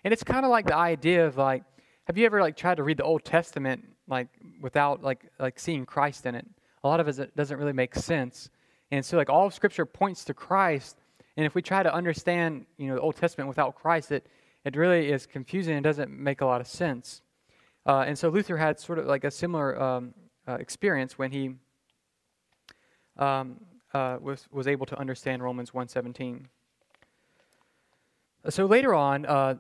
[0.04, 1.64] And it's kind of like the idea of like,
[2.06, 4.28] have you ever like tried to read the Old Testament like
[4.62, 6.46] without like like seeing Christ in it?
[6.84, 8.50] A lot of it doesn't really make sense.
[8.92, 10.98] And so like all Scripture points to Christ.
[11.38, 14.28] And if we try to understand you know the Old Testament without Christ, it
[14.64, 17.22] it really is confusing and doesn't make a lot of sense.
[17.86, 20.14] Uh, and so Luther had sort of like a similar um,
[20.48, 21.56] uh, experience when he
[23.18, 23.60] um,
[23.94, 26.46] uh, was was able to understand Romans 1:17.
[28.50, 29.56] So later on, uh,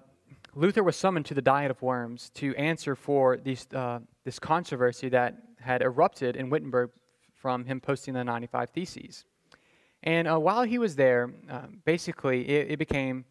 [0.53, 5.07] Luther was summoned to the Diet of Worms to answer for these, uh, this controversy
[5.09, 6.89] that had erupted in Wittenberg
[7.35, 9.25] from him posting the 95 Theses.
[10.03, 13.23] And uh, while he was there, uh, basically, it, it became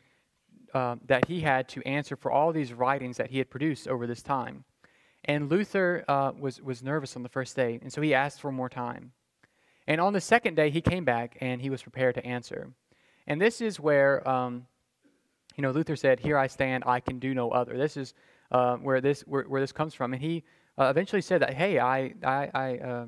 [0.72, 4.06] uh, that he had to answer for all these writings that he had produced over
[4.06, 4.64] this time.
[5.24, 8.50] And Luther uh, was, was nervous on the first day, and so he asked for
[8.50, 9.12] more time.
[9.86, 12.70] And on the second day, he came back and he was prepared to answer.
[13.26, 14.66] And this is where um,
[15.56, 18.14] you know, Luther said, "Here I stand; I can do no other." This is
[18.50, 20.44] uh, where this where, where, this comes from, and he
[20.78, 23.06] uh, eventually said that, "Hey, I I, I uh,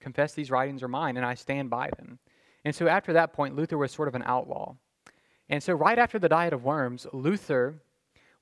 [0.00, 2.18] confess these writings are mine, and I stand by them."
[2.64, 4.74] And so after that point, Luther was sort of an outlaw.
[5.48, 7.82] And so right after the Diet of Worms, Luther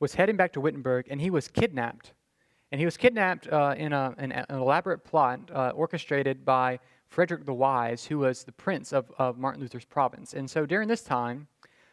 [0.00, 2.12] was heading back to Wittenberg, and he was kidnapped.
[2.72, 7.44] And he was kidnapped uh, in a, an, an, elaborate plot uh, orchestrated by Frederick
[7.44, 10.34] the Wise, who was the prince of, of Martin Luther's province.
[10.34, 11.46] And so during this time,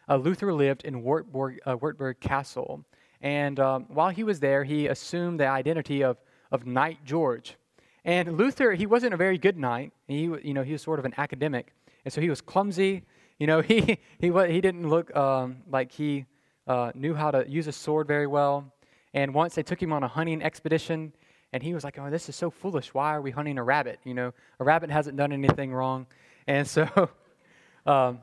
[0.09, 2.83] uh, Luther lived in Wartburg, uh, Wartburg Castle.
[3.21, 6.17] And um, while he was there, he assumed the identity of,
[6.51, 7.55] of Knight George.
[8.03, 9.93] And Luther, he wasn't a very good knight.
[10.07, 11.73] He, you know, he was sort of an academic.
[12.03, 13.03] And so he was clumsy.
[13.39, 16.25] You know, he, he, he didn't look um, like he
[16.67, 18.73] uh, knew how to use a sword very well.
[19.13, 21.13] And once they took him on a hunting expedition,
[21.51, 22.93] and he was like, oh, this is so foolish.
[22.93, 23.99] Why are we hunting a rabbit?
[24.03, 26.07] You know, a rabbit hasn't done anything wrong.
[26.45, 27.09] And so
[27.85, 28.19] um,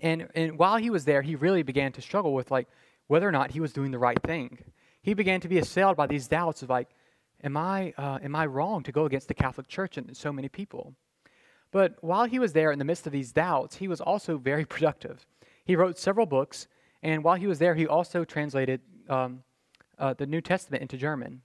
[0.00, 2.68] and, and while he was there, he really began to struggle with like
[3.06, 4.58] whether or not he was doing the right thing.
[5.02, 6.88] He began to be assailed by these doubts of like,
[7.42, 10.48] am I, uh, am I wrong to go against the Catholic Church and so many
[10.48, 10.94] people?
[11.70, 14.64] But while he was there in the midst of these doubts, he was also very
[14.76, 15.26] productive.
[15.64, 16.68] He wrote several books,
[17.02, 19.42] and while he was there, he also translated um,
[19.98, 21.42] uh, the New Testament into German.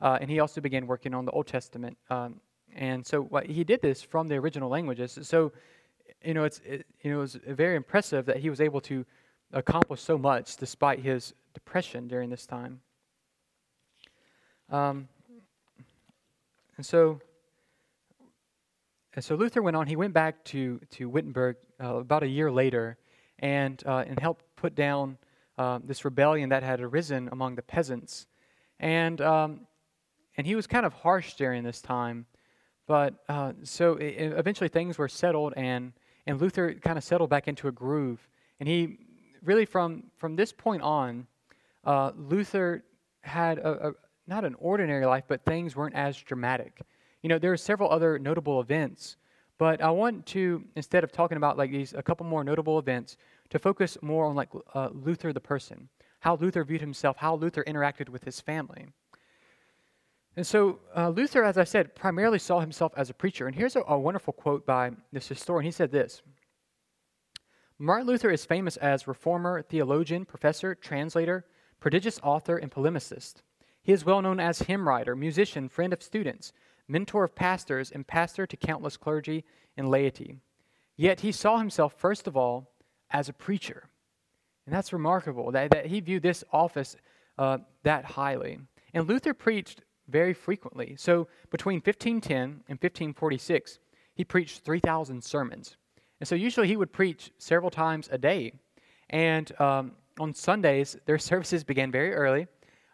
[0.00, 1.96] Uh, and he also began working on the Old Testament.
[2.10, 2.40] Um,
[2.74, 5.18] and so he did this from the original languages.
[5.22, 5.52] So,
[6.22, 9.04] you know, it's, it, you know, it was very impressive that he was able to
[9.52, 12.80] accomplish so much despite his depression during this time.
[14.70, 15.08] Um,
[16.76, 17.20] and so,
[19.14, 19.86] and so Luther went on.
[19.86, 22.98] He went back to to Wittenberg uh, about a year later,
[23.38, 25.18] and uh, and helped put down
[25.58, 28.26] uh, this rebellion that had arisen among the peasants,
[28.80, 29.60] and um,
[30.36, 32.26] and he was kind of harsh during this time,
[32.86, 35.92] but uh, so it, eventually things were settled, and
[36.26, 38.28] and Luther kind of settled back into a groove,
[38.60, 38.98] and he
[39.42, 41.26] really from from this point on,
[41.84, 42.84] uh, Luther
[43.22, 43.92] had a, a
[44.26, 46.82] not an ordinary life, but things weren't as dramatic.
[47.22, 49.16] You know, there are several other notable events,
[49.58, 53.16] but I want to, instead of talking about like these, a couple more notable events,
[53.50, 55.88] to focus more on like uh, Luther the person,
[56.20, 58.86] how Luther viewed himself, how Luther interacted with his family.
[60.36, 63.46] And so uh, Luther, as I said, primarily saw himself as a preacher.
[63.46, 65.64] And here's a, a wonderful quote by this historian.
[65.64, 66.22] He said this
[67.78, 71.44] Martin Luther is famous as reformer, theologian, professor, translator,
[71.80, 73.36] prodigious author, and polemicist.
[73.82, 76.52] He is well known as hymn writer, musician, friend of students,
[76.88, 79.44] mentor of pastors, and pastor to countless clergy
[79.76, 80.36] and laity.
[80.96, 82.70] Yet he saw himself, first of all,
[83.10, 83.84] as a preacher.
[84.66, 86.96] And that's remarkable that, that he viewed this office
[87.38, 88.58] uh, that highly.
[88.92, 90.96] And Luther preached very frequently.
[90.98, 93.78] So between 1510 and 1546,
[94.14, 95.76] he preached 3,000 sermons.
[96.20, 98.52] And so usually he would preach several times a day.
[99.10, 102.46] And um, on Sundays, their services began very early.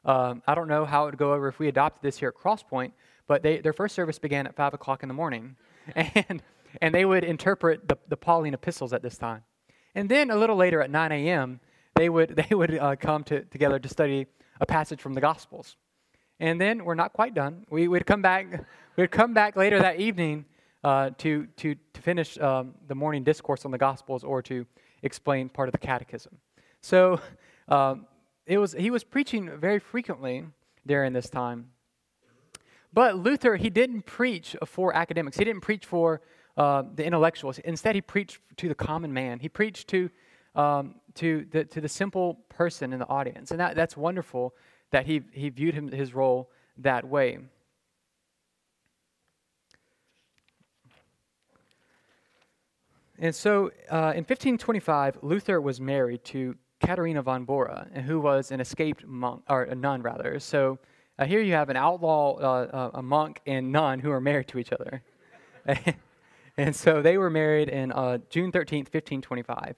[0.05, 2.35] Um, I don't know how it would go over if we adopted this here at
[2.35, 2.93] Crosspoint,
[3.27, 5.57] but they, their first service began at 5 o'clock in the morning.
[5.97, 6.43] And,
[6.81, 9.43] and they would interpret the, the Pauline epistles at this time.
[9.95, 11.61] And then a little later at 9 a.m.,
[11.95, 14.27] they would, they would uh, come to, together to study
[14.61, 15.77] a passage from the Gospels.
[16.41, 17.65] And then we're not quite done.
[17.71, 18.65] We would come back,
[18.97, 20.47] we'd come back later that evening
[20.83, 24.67] uh, to, to, to finish um, the morning discourse on the Gospels or to
[25.03, 26.39] explain part of the catechism.
[26.81, 27.21] So
[27.69, 28.07] um,
[28.47, 30.45] it was, he was preaching very frequently
[30.87, 31.71] during this time.
[32.93, 35.37] But Luther, he didn't preach for academics.
[35.37, 36.21] He didn't preach for
[36.57, 37.59] uh, the intellectuals.
[37.61, 39.41] Instead, he preached to the common man.
[39.41, 40.11] He preached to,
[40.55, 43.51] um, to, the, to the simple person in the audience.
[43.51, 44.55] And that, that's wonderful
[44.91, 47.39] that he, he viewed him, his role that way.
[53.19, 58.61] And so uh, in 1525, Luther was married to Katharina von Bora, who was an
[58.61, 60.39] escaped monk, or a nun rather.
[60.41, 60.79] So
[61.19, 64.59] uh, here you have an outlaw, uh a monk and nun who are married to
[64.59, 65.03] each other.
[66.59, 69.77] and so they were married in uh, June 13th, 1525.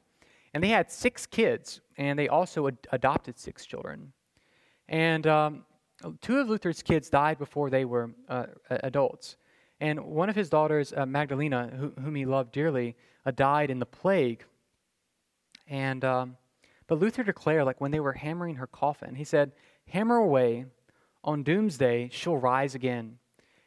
[0.54, 4.12] And they had six kids, and they also ad- adopted six children.
[4.88, 5.64] And um,
[6.20, 9.36] two of Luther's kids died before they were uh, adults.
[9.80, 12.96] And one of his daughters, uh, Magdalena, who, whom he loved dearly,
[13.34, 14.44] died in the plague.
[15.68, 16.36] And um,
[16.86, 19.52] but Luther declared, like when they were hammering her coffin, he said,
[19.88, 20.66] Hammer away.
[21.24, 23.18] On doomsday, she'll rise again.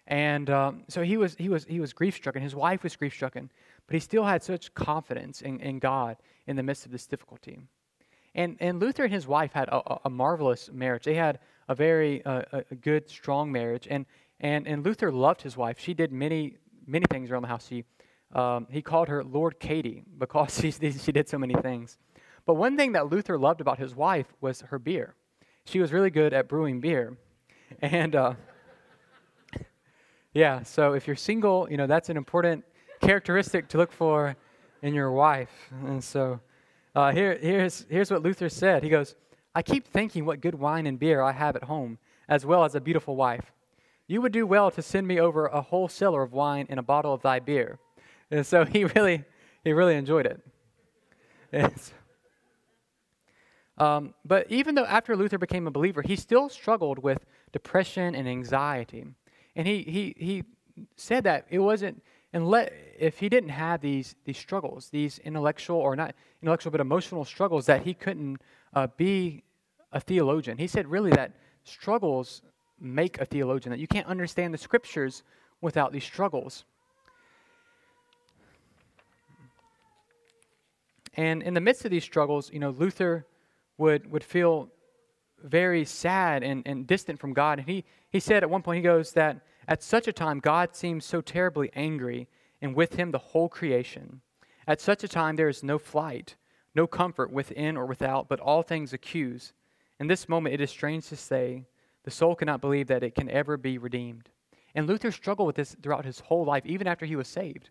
[0.10, 2.41] And um, so he was, he was, he was grief stricken.
[2.41, 3.51] His wife was grief stricken.
[3.86, 7.60] But he still had such confidence in, in God in the midst of this difficulty.
[8.34, 11.03] And, and Luther and his wife had a, a marvelous marriage.
[11.03, 12.41] They had a very uh,
[12.72, 13.88] a good, strong marriage.
[13.89, 14.07] And,
[14.39, 15.80] and, and Luther loved his wife.
[15.80, 16.57] She did many,
[16.88, 17.68] many things around the house.
[17.68, 17.84] He,
[18.34, 21.99] um, he called her Lord Katie because she, she did so many things.
[22.47, 25.14] But one thing that Luther loved about his wife was her beer.
[25.66, 27.16] She was really good at brewing beer.
[27.82, 28.34] And uh,
[30.34, 32.63] yeah, so if you're single, you know, that's an important
[33.01, 34.36] characteristic to look for
[34.82, 35.51] in your wife.
[35.86, 36.39] And so
[36.95, 39.15] uh, here, here's, here's what Luther said He goes,
[39.55, 42.75] I keep thinking what good wine and beer I have at home, as well as
[42.75, 43.51] a beautiful wife.
[44.07, 46.84] You would do well to send me over a whole cellar of wine and a
[46.84, 47.80] bottle of thy beer.
[48.32, 49.23] And so he really,
[49.63, 50.25] he really enjoyed
[51.53, 51.93] it.
[53.80, 58.27] Um, but even though after Luther became a believer, he still struggled with depression and
[58.27, 59.05] anxiety.
[59.56, 60.43] And he, he, he
[60.95, 62.02] said that it wasn't,
[62.34, 67.26] let, if he didn't have these, these struggles, these intellectual or not intellectual but emotional
[67.26, 68.41] struggles, that he couldn't
[68.74, 69.43] uh, be
[69.91, 70.58] a theologian.
[70.58, 71.34] He said really that
[71.64, 72.41] struggles
[72.80, 75.24] make a theologian, that you can't understand the scriptures
[75.60, 76.64] without these struggles.
[81.16, 83.26] And in the midst of these struggles, you know, Luther
[83.78, 84.70] would, would feel
[85.43, 87.59] very sad and, and distant from God.
[87.59, 90.75] And he, he said at one point, he goes, that at such a time, God
[90.75, 92.27] seems so terribly angry
[92.61, 94.21] and with him the whole creation.
[94.67, 96.35] At such a time there is no flight,
[96.75, 99.53] no comfort within or without, but all things accuse.
[99.99, 101.65] In this moment it is strange to say,
[102.03, 104.29] the soul cannot believe that it can ever be redeemed.
[104.75, 107.69] And Luther struggled with this throughout his whole life, even after he was saved.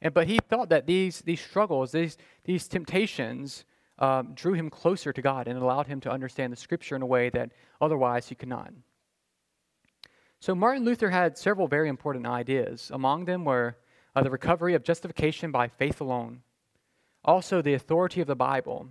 [0.00, 3.64] And, but he thought that these, these struggles, these, these temptations,
[3.98, 7.06] um, drew him closer to God and allowed him to understand the scripture in a
[7.06, 8.72] way that otherwise he could not.
[10.40, 12.90] So Martin Luther had several very important ideas.
[12.92, 13.76] Among them were
[14.14, 16.42] uh, the recovery of justification by faith alone,
[17.24, 18.88] also the authority of the Bible,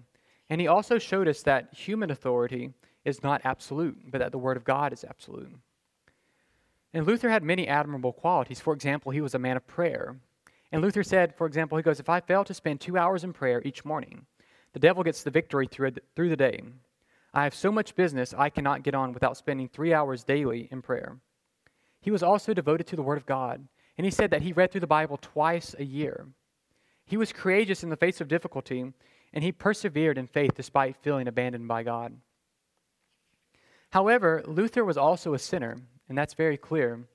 [0.49, 2.73] and he also showed us that human authority
[3.05, 5.53] is not absolute, but that the Word of God is absolute.
[6.93, 8.59] And Luther had many admirable qualities.
[8.59, 10.17] For example, he was a man of prayer.
[10.71, 13.33] And Luther said, for example, he goes, If I fail to spend two hours in
[13.33, 14.25] prayer each morning,
[14.73, 16.61] the devil gets the victory through, through the day.
[17.33, 20.81] I have so much business I cannot get on without spending three hours daily in
[20.81, 21.17] prayer.
[22.01, 23.67] He was also devoted to the Word of God,
[23.97, 26.27] and he said that he read through the Bible twice a year.
[27.05, 28.93] He was courageous in the face of difficulty,
[29.33, 32.15] and he persevered in faith despite feeling abandoned by God.
[33.91, 35.77] However, Luther was also a sinner,
[36.09, 37.07] and that's very clear.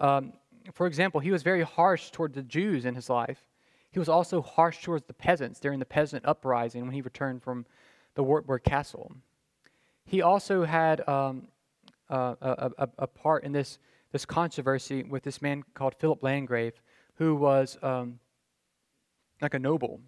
[0.00, 0.32] Um,
[0.72, 3.47] for example, he was very harsh toward the Jews in his life.
[3.90, 7.66] He was also harsh towards the peasants during the peasant uprising when he returned from
[8.14, 9.12] the Wartburg Castle.
[10.04, 11.48] He also had um,
[12.10, 13.78] uh, a, a, a, part in this,
[14.12, 16.80] this controversy with this man called Philip Landgrave,
[17.14, 18.18] who was um,
[19.40, 20.00] like a noble.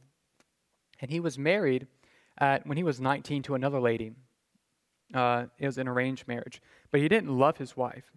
[1.00, 1.86] And he was married
[2.38, 4.12] at, when he was 19 to another lady.
[5.12, 6.62] Uh, it was an arranged marriage.
[6.90, 8.10] But he didn't love his wife.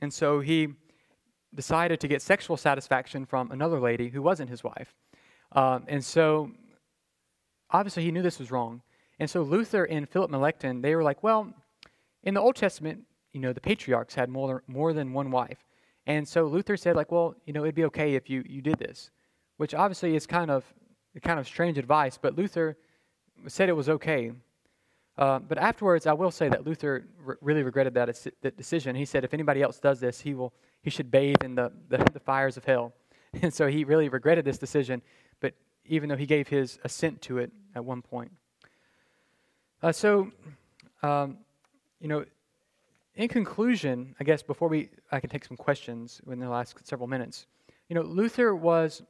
[0.00, 0.68] And so he
[1.58, 4.94] decided to get sexual satisfaction from another lady who wasn't his wife.
[5.50, 6.52] Um, and so
[7.68, 8.80] obviously he knew this was wrong.
[9.18, 11.52] And so Luther and Philip Melanchthon, they were like, well,
[12.22, 13.02] in the Old Testament,
[13.32, 15.64] you know, the patriarchs had more, more than one wife.
[16.06, 18.78] And so Luther said, like, well, you know, it'd be okay if you, you did
[18.78, 19.10] this,
[19.56, 20.62] which obviously is kind of
[21.24, 22.76] kind of strange advice, but Luther
[23.48, 24.30] said it was okay.
[25.18, 28.08] Uh, but afterwards, I will say that Luther r- really regretted that,
[28.40, 28.94] that decision.
[28.94, 31.98] He said if anybody else does this, he will he should bathe in the, the,
[32.12, 32.94] the fires of hell.
[33.42, 35.02] And so he really regretted this decision,
[35.38, 35.52] but
[35.84, 38.32] even though he gave his assent to it at one point.
[39.82, 40.32] Uh, so,
[41.02, 41.36] um,
[42.00, 42.24] you know,
[43.16, 47.06] in conclusion, I guess before we, I can take some questions in the last several
[47.06, 47.46] minutes.
[47.90, 49.02] You know, Luther was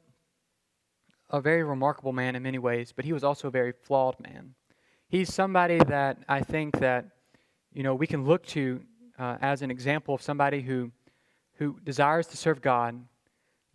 [1.29, 4.53] a very remarkable man in many ways, but he was also a very flawed man.
[5.09, 7.05] He's somebody that I think that,
[7.73, 8.81] you know, we can look to
[9.17, 10.91] uh, as an example of somebody who
[11.59, 13.03] who desires to serve God,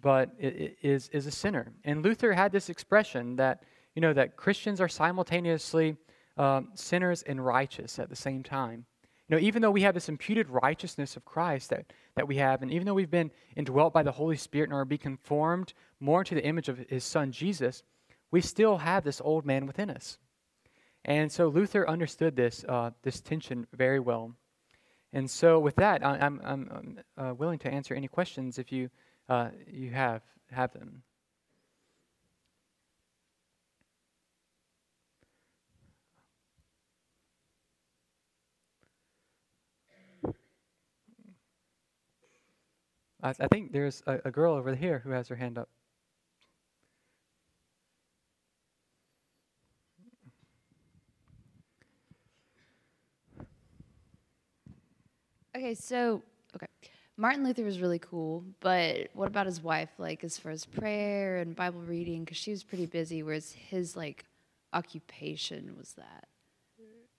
[0.00, 1.70] but is, is a sinner.
[1.84, 3.62] And Luther had this expression that,
[3.94, 5.96] you know, that Christians are simultaneously
[6.38, 8.86] um, sinners and righteous at the same time.
[9.28, 12.62] You know, even though we have this imputed righteousness of Christ that, that we have,
[12.62, 16.24] and even though we've been indwelt by the Holy Spirit and are be conformed more
[16.24, 17.82] to the image of his son Jesus,
[18.30, 20.18] we still have this old man within us.
[21.04, 24.34] And so Luther understood this, uh, this tension very well.
[25.12, 26.70] And so, with that, I, am I'm,
[27.16, 28.90] I'm uh, willing to answer any questions if you,
[29.28, 31.04] uh, you have, have them.
[43.22, 45.68] I, I think there's a, a girl over here who has her hand up.
[55.56, 56.22] Okay, so
[56.56, 56.66] okay.
[57.16, 59.90] Martin Luther was really cool, but what about his wife?
[59.98, 63.22] Like as far as prayer and Bible reading, because she was pretty busy.
[63.22, 64.24] Whereas his like
[64.72, 66.26] occupation was that.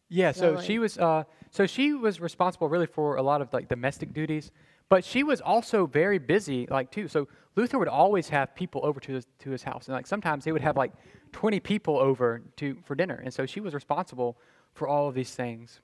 [0.09, 0.97] Yeah, so, like, she was.
[0.97, 4.51] Uh, so she was responsible really for a lot of like domestic duties,
[4.89, 7.07] but she was also very busy, like too.
[7.07, 10.45] So Luther would always have people over to his to his house, and like sometimes
[10.45, 10.91] he would have like
[11.31, 14.37] twenty people over to for dinner, and so she was responsible
[14.73, 15.79] for all of these things.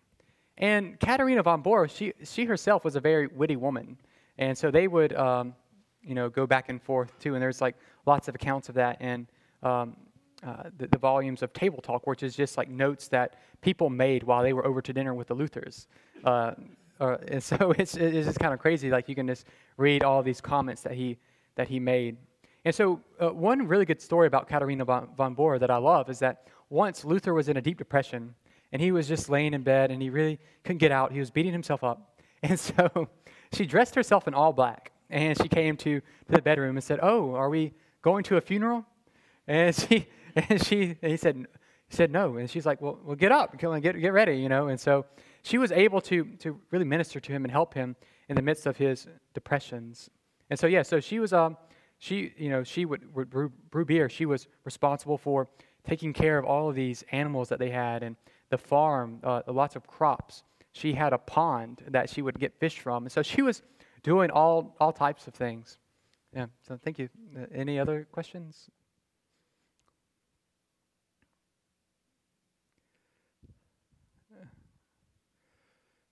[0.57, 3.97] And Katharina von Bora, she, she herself was a very witty woman.
[4.37, 5.55] And so they would, um,
[6.03, 7.33] you know, go back and forth too.
[7.33, 7.75] And there's like
[8.05, 9.27] lots of accounts of that in
[9.63, 9.95] um,
[10.43, 14.23] uh, the, the, volumes of Table Talk, which is just like notes that people made
[14.23, 15.85] while they were over to dinner with the Luthers.
[16.23, 16.53] Uh,
[16.99, 18.89] uh, and so it's, it's just kind of crazy.
[18.89, 19.45] Like you can just
[19.77, 21.17] read all these comments that he,
[21.55, 22.17] that he made.
[22.65, 26.09] And so, uh, one really good story about Katharina von, von Bora that I love
[26.09, 28.35] is that once Luther was in a deep depression,
[28.71, 31.11] and he was just laying in bed and he really couldn't get out.
[31.11, 32.07] He was beating himself up.
[32.43, 33.07] And so
[33.53, 36.99] she dressed herself in all black and she came to, to the bedroom and said,
[37.03, 38.83] Oh, are we going to a funeral?
[39.47, 42.37] And she, and she, and he said, he said no.
[42.37, 44.69] And she's like, Well, well get up, get, get ready, you know.
[44.69, 45.05] And so
[45.43, 47.95] she was able to, to really minister to him and help him
[48.27, 49.05] in the midst of his
[49.35, 50.09] depressions.
[50.49, 51.57] And so, yeah, so she was, um,
[51.99, 54.09] she, you know, she would, would brew, brew beer.
[54.09, 55.47] She was responsible for
[55.87, 58.15] taking care of all of these animals that they had and
[58.51, 60.43] the farm, uh, lots of crops.
[60.73, 63.03] She had a pond that she would get fish from.
[63.03, 63.63] And so she was
[64.03, 65.77] doing all, all types of things.
[66.35, 67.09] Yeah, so thank you.
[67.35, 68.69] Uh, any other questions?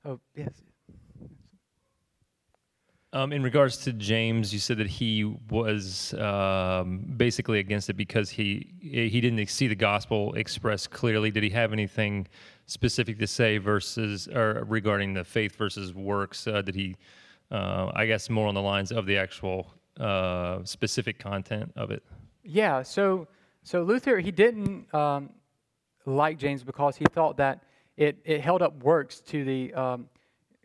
[0.06, 0.54] Oh, yes.
[3.12, 8.30] Um, in regards to James, you said that he was um, basically against it because
[8.30, 11.32] he he didn't see the gospel expressed clearly.
[11.32, 12.28] Did he have anything
[12.68, 16.46] specific to say versus or regarding the faith versus works?
[16.46, 16.96] Uh, did he,
[17.50, 22.04] uh, I guess, more on the lines of the actual uh, specific content of it?
[22.44, 22.84] Yeah.
[22.84, 23.28] So
[23.64, 25.32] so Luther he didn't um,
[26.06, 27.64] like James because he thought that
[27.98, 30.10] it it held up works to the um,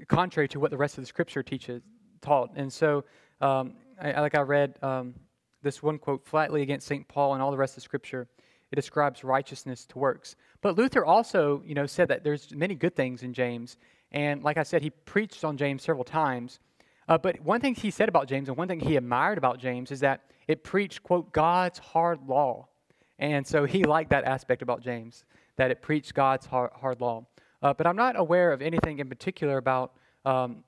[0.08, 1.82] contrary to what the rest of the Scripture teaches
[2.24, 2.50] taught.
[2.56, 3.04] And so,
[3.40, 5.14] um, I, like I read um,
[5.62, 7.06] this one quote flatly against St.
[7.06, 8.26] Paul and all the rest of Scripture.
[8.72, 10.36] It describes righteousness to works.
[10.60, 13.76] But Luther also, you know, said that there's many good things in James.
[14.10, 16.58] And like I said, he preached on James several times.
[17.08, 19.90] Uh, but one thing he said about James and one thing he admired about James
[19.90, 22.66] is that it preached, quote, God's hard law.
[23.18, 25.24] And so he liked that aspect about James,
[25.56, 27.26] that it preached God's hard, hard law.
[27.62, 29.92] Uh, but I'm not aware of anything in particular about
[30.24, 30.64] um,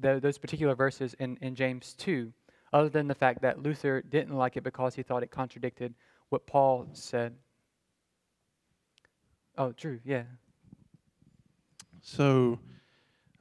[0.00, 2.32] the, those particular verses in, in James 2,
[2.72, 5.94] other than the fact that Luther didn't like it because he thought it contradicted
[6.28, 7.34] what Paul said.
[9.56, 10.24] Oh, Drew, yeah.
[12.02, 12.60] So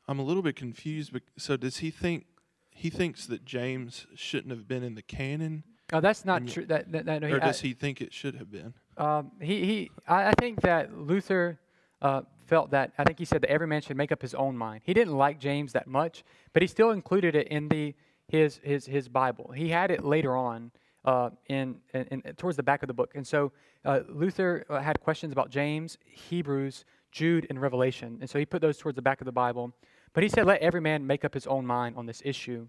[0.08, 1.14] I'm a little bit confused.
[1.14, 2.26] But, so does he think
[2.72, 5.64] he thinks that James shouldn't have been in the canon?
[5.94, 6.66] Oh, that's not true.
[6.66, 8.74] That, that, that, no, or does I, he think it should have been?
[8.98, 11.60] Um, he, he, I, I think that Luther
[12.02, 14.58] uh, felt that I think he said that every man should make up his own
[14.58, 14.82] mind.
[14.84, 16.24] He didn't like James that much,
[16.54, 17.94] but he still included it in the
[18.28, 19.52] his his his Bible.
[19.56, 20.72] He had it later on
[21.06, 23.52] uh, in, in, in, towards the back of the book, and so
[23.86, 28.62] uh, Luther uh, had questions about James, Hebrews, Jude, and Revelation, and so he put
[28.62, 29.74] those towards the back of the Bible.
[30.14, 32.68] But he said, "Let every man make up his own mind on this issue."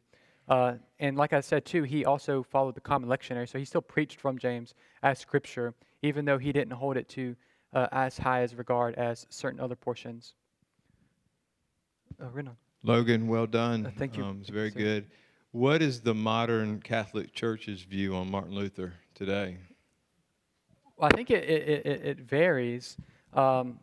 [0.48, 3.82] Uh, and like I said too, he also followed the common lectionary, so he still
[3.82, 7.36] preached from James as scripture, even though he didn't hold it to
[7.72, 10.34] uh, as high as regard as certain other portions.
[12.20, 12.28] Uh,
[12.82, 13.86] Logan, well done.
[13.86, 14.24] Uh, thank you.
[14.24, 15.06] Um, it's very good.
[15.52, 19.56] What is the modern Catholic Church's view on Martin Luther today?
[20.96, 22.96] Well, I think it, it, it, it varies.
[23.32, 23.78] Um,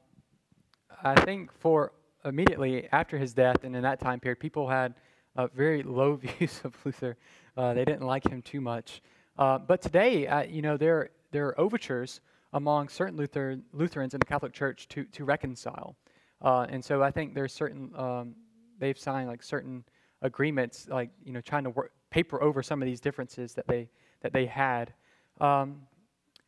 [1.03, 4.95] I think for immediately after his death and in that time period, people had
[5.36, 7.17] uh, very low views of Luther.
[7.55, 9.01] Uh, they didn't like him too much.
[9.38, 12.21] Uh, but today, uh, you know, there, there are overtures
[12.56, 15.97] among certain Luther, Lutherans in the Catholic Church to, to reconcile.
[16.41, 18.34] Uh, and so I think there's certain, um,
[18.80, 19.84] they've signed like certain
[20.22, 23.89] agreements, like, you know, trying to work, paper over some of these differences that they,
[24.22, 24.93] that they had.
[25.41, 25.82] Um,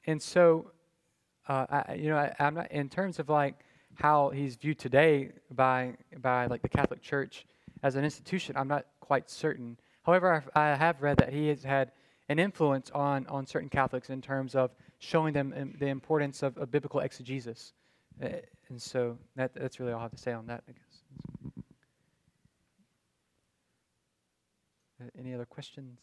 [0.05, 0.71] and so,
[1.49, 3.55] uh, I, you know, I, am not, in terms of like
[3.95, 7.45] how he's viewed today by, by like the Catholic Church
[7.83, 9.77] as an institution, I'm not quite certain.
[10.03, 11.91] However, I, I have read that he has had
[12.29, 16.71] an influence on, on certain Catholics in terms of showing them the importance of, of
[16.71, 17.73] biblical exegesis.
[18.21, 18.29] Uh,
[18.69, 21.63] and so that, that's really all I have to say on that, I guess.
[25.01, 25.99] Uh, any other questions?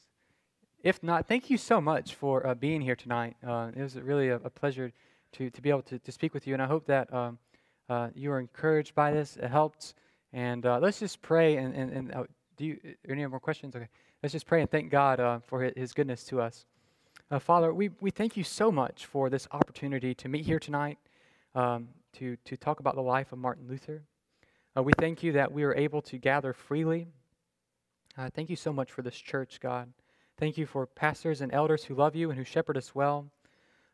[0.83, 3.37] If not, thank you so much for uh, being here tonight.
[3.45, 4.93] Uh, it was really a, a, pleasure
[5.33, 7.39] to, to be able to, to speak with you, and I hope that um,
[7.89, 9.37] uh, you were encouraged by this.
[9.37, 9.95] It helped.
[10.33, 11.57] And uh, let's just pray.
[11.57, 13.75] And, and, and do you any more questions?
[13.75, 13.89] Okay,
[14.25, 16.65] let's just pray and thank God for His goodness to us.
[17.31, 20.97] Uh, Father, we, we thank you so much for this opportunity to meet here tonight
[21.55, 24.03] um, to, to talk about the life of Martin Luther.
[24.75, 27.07] Uh, we thank you that we are able to gather freely.
[28.17, 29.93] Uh, thank you so much for this church, God.
[30.39, 33.27] Thank you for pastors and elders who love you and who shepherd us well.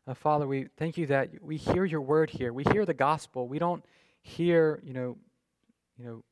[0.07, 2.53] Uh, Father, we thank you that we hear your word here.
[2.53, 3.49] We hear the gospel.
[3.49, 3.83] We don't
[4.21, 5.17] hear, you know,
[5.97, 6.23] you know,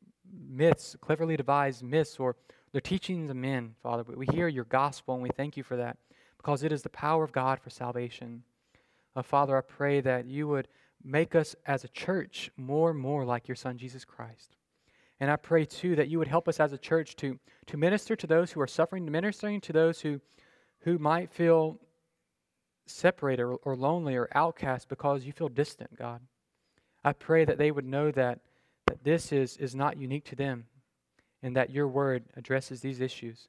[0.47, 2.37] myths, cleverly devised myths, or
[2.71, 4.03] the teachings of men, Father.
[4.03, 5.97] We hear your gospel, and we thank you for that
[6.37, 8.43] because it is the power of God for salvation.
[9.15, 10.67] Uh, Father, I pray that you would
[11.03, 14.55] make us as a church more and more like your Son, Jesus Christ.
[15.19, 18.15] And I pray, too, that you would help us as a church to, to minister
[18.15, 20.21] to those who are suffering, to ministering to those who,
[20.81, 21.77] who might feel
[22.85, 26.21] separated or, or lonely or outcast because you feel distant, God.
[27.03, 28.39] I pray that they would know that,
[28.87, 30.65] that this is, is not unique to them
[31.41, 33.47] and that your word addresses these issues.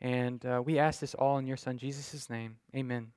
[0.00, 2.56] And uh, we ask this all in your Son, Jesus' name.
[2.74, 3.12] Amen.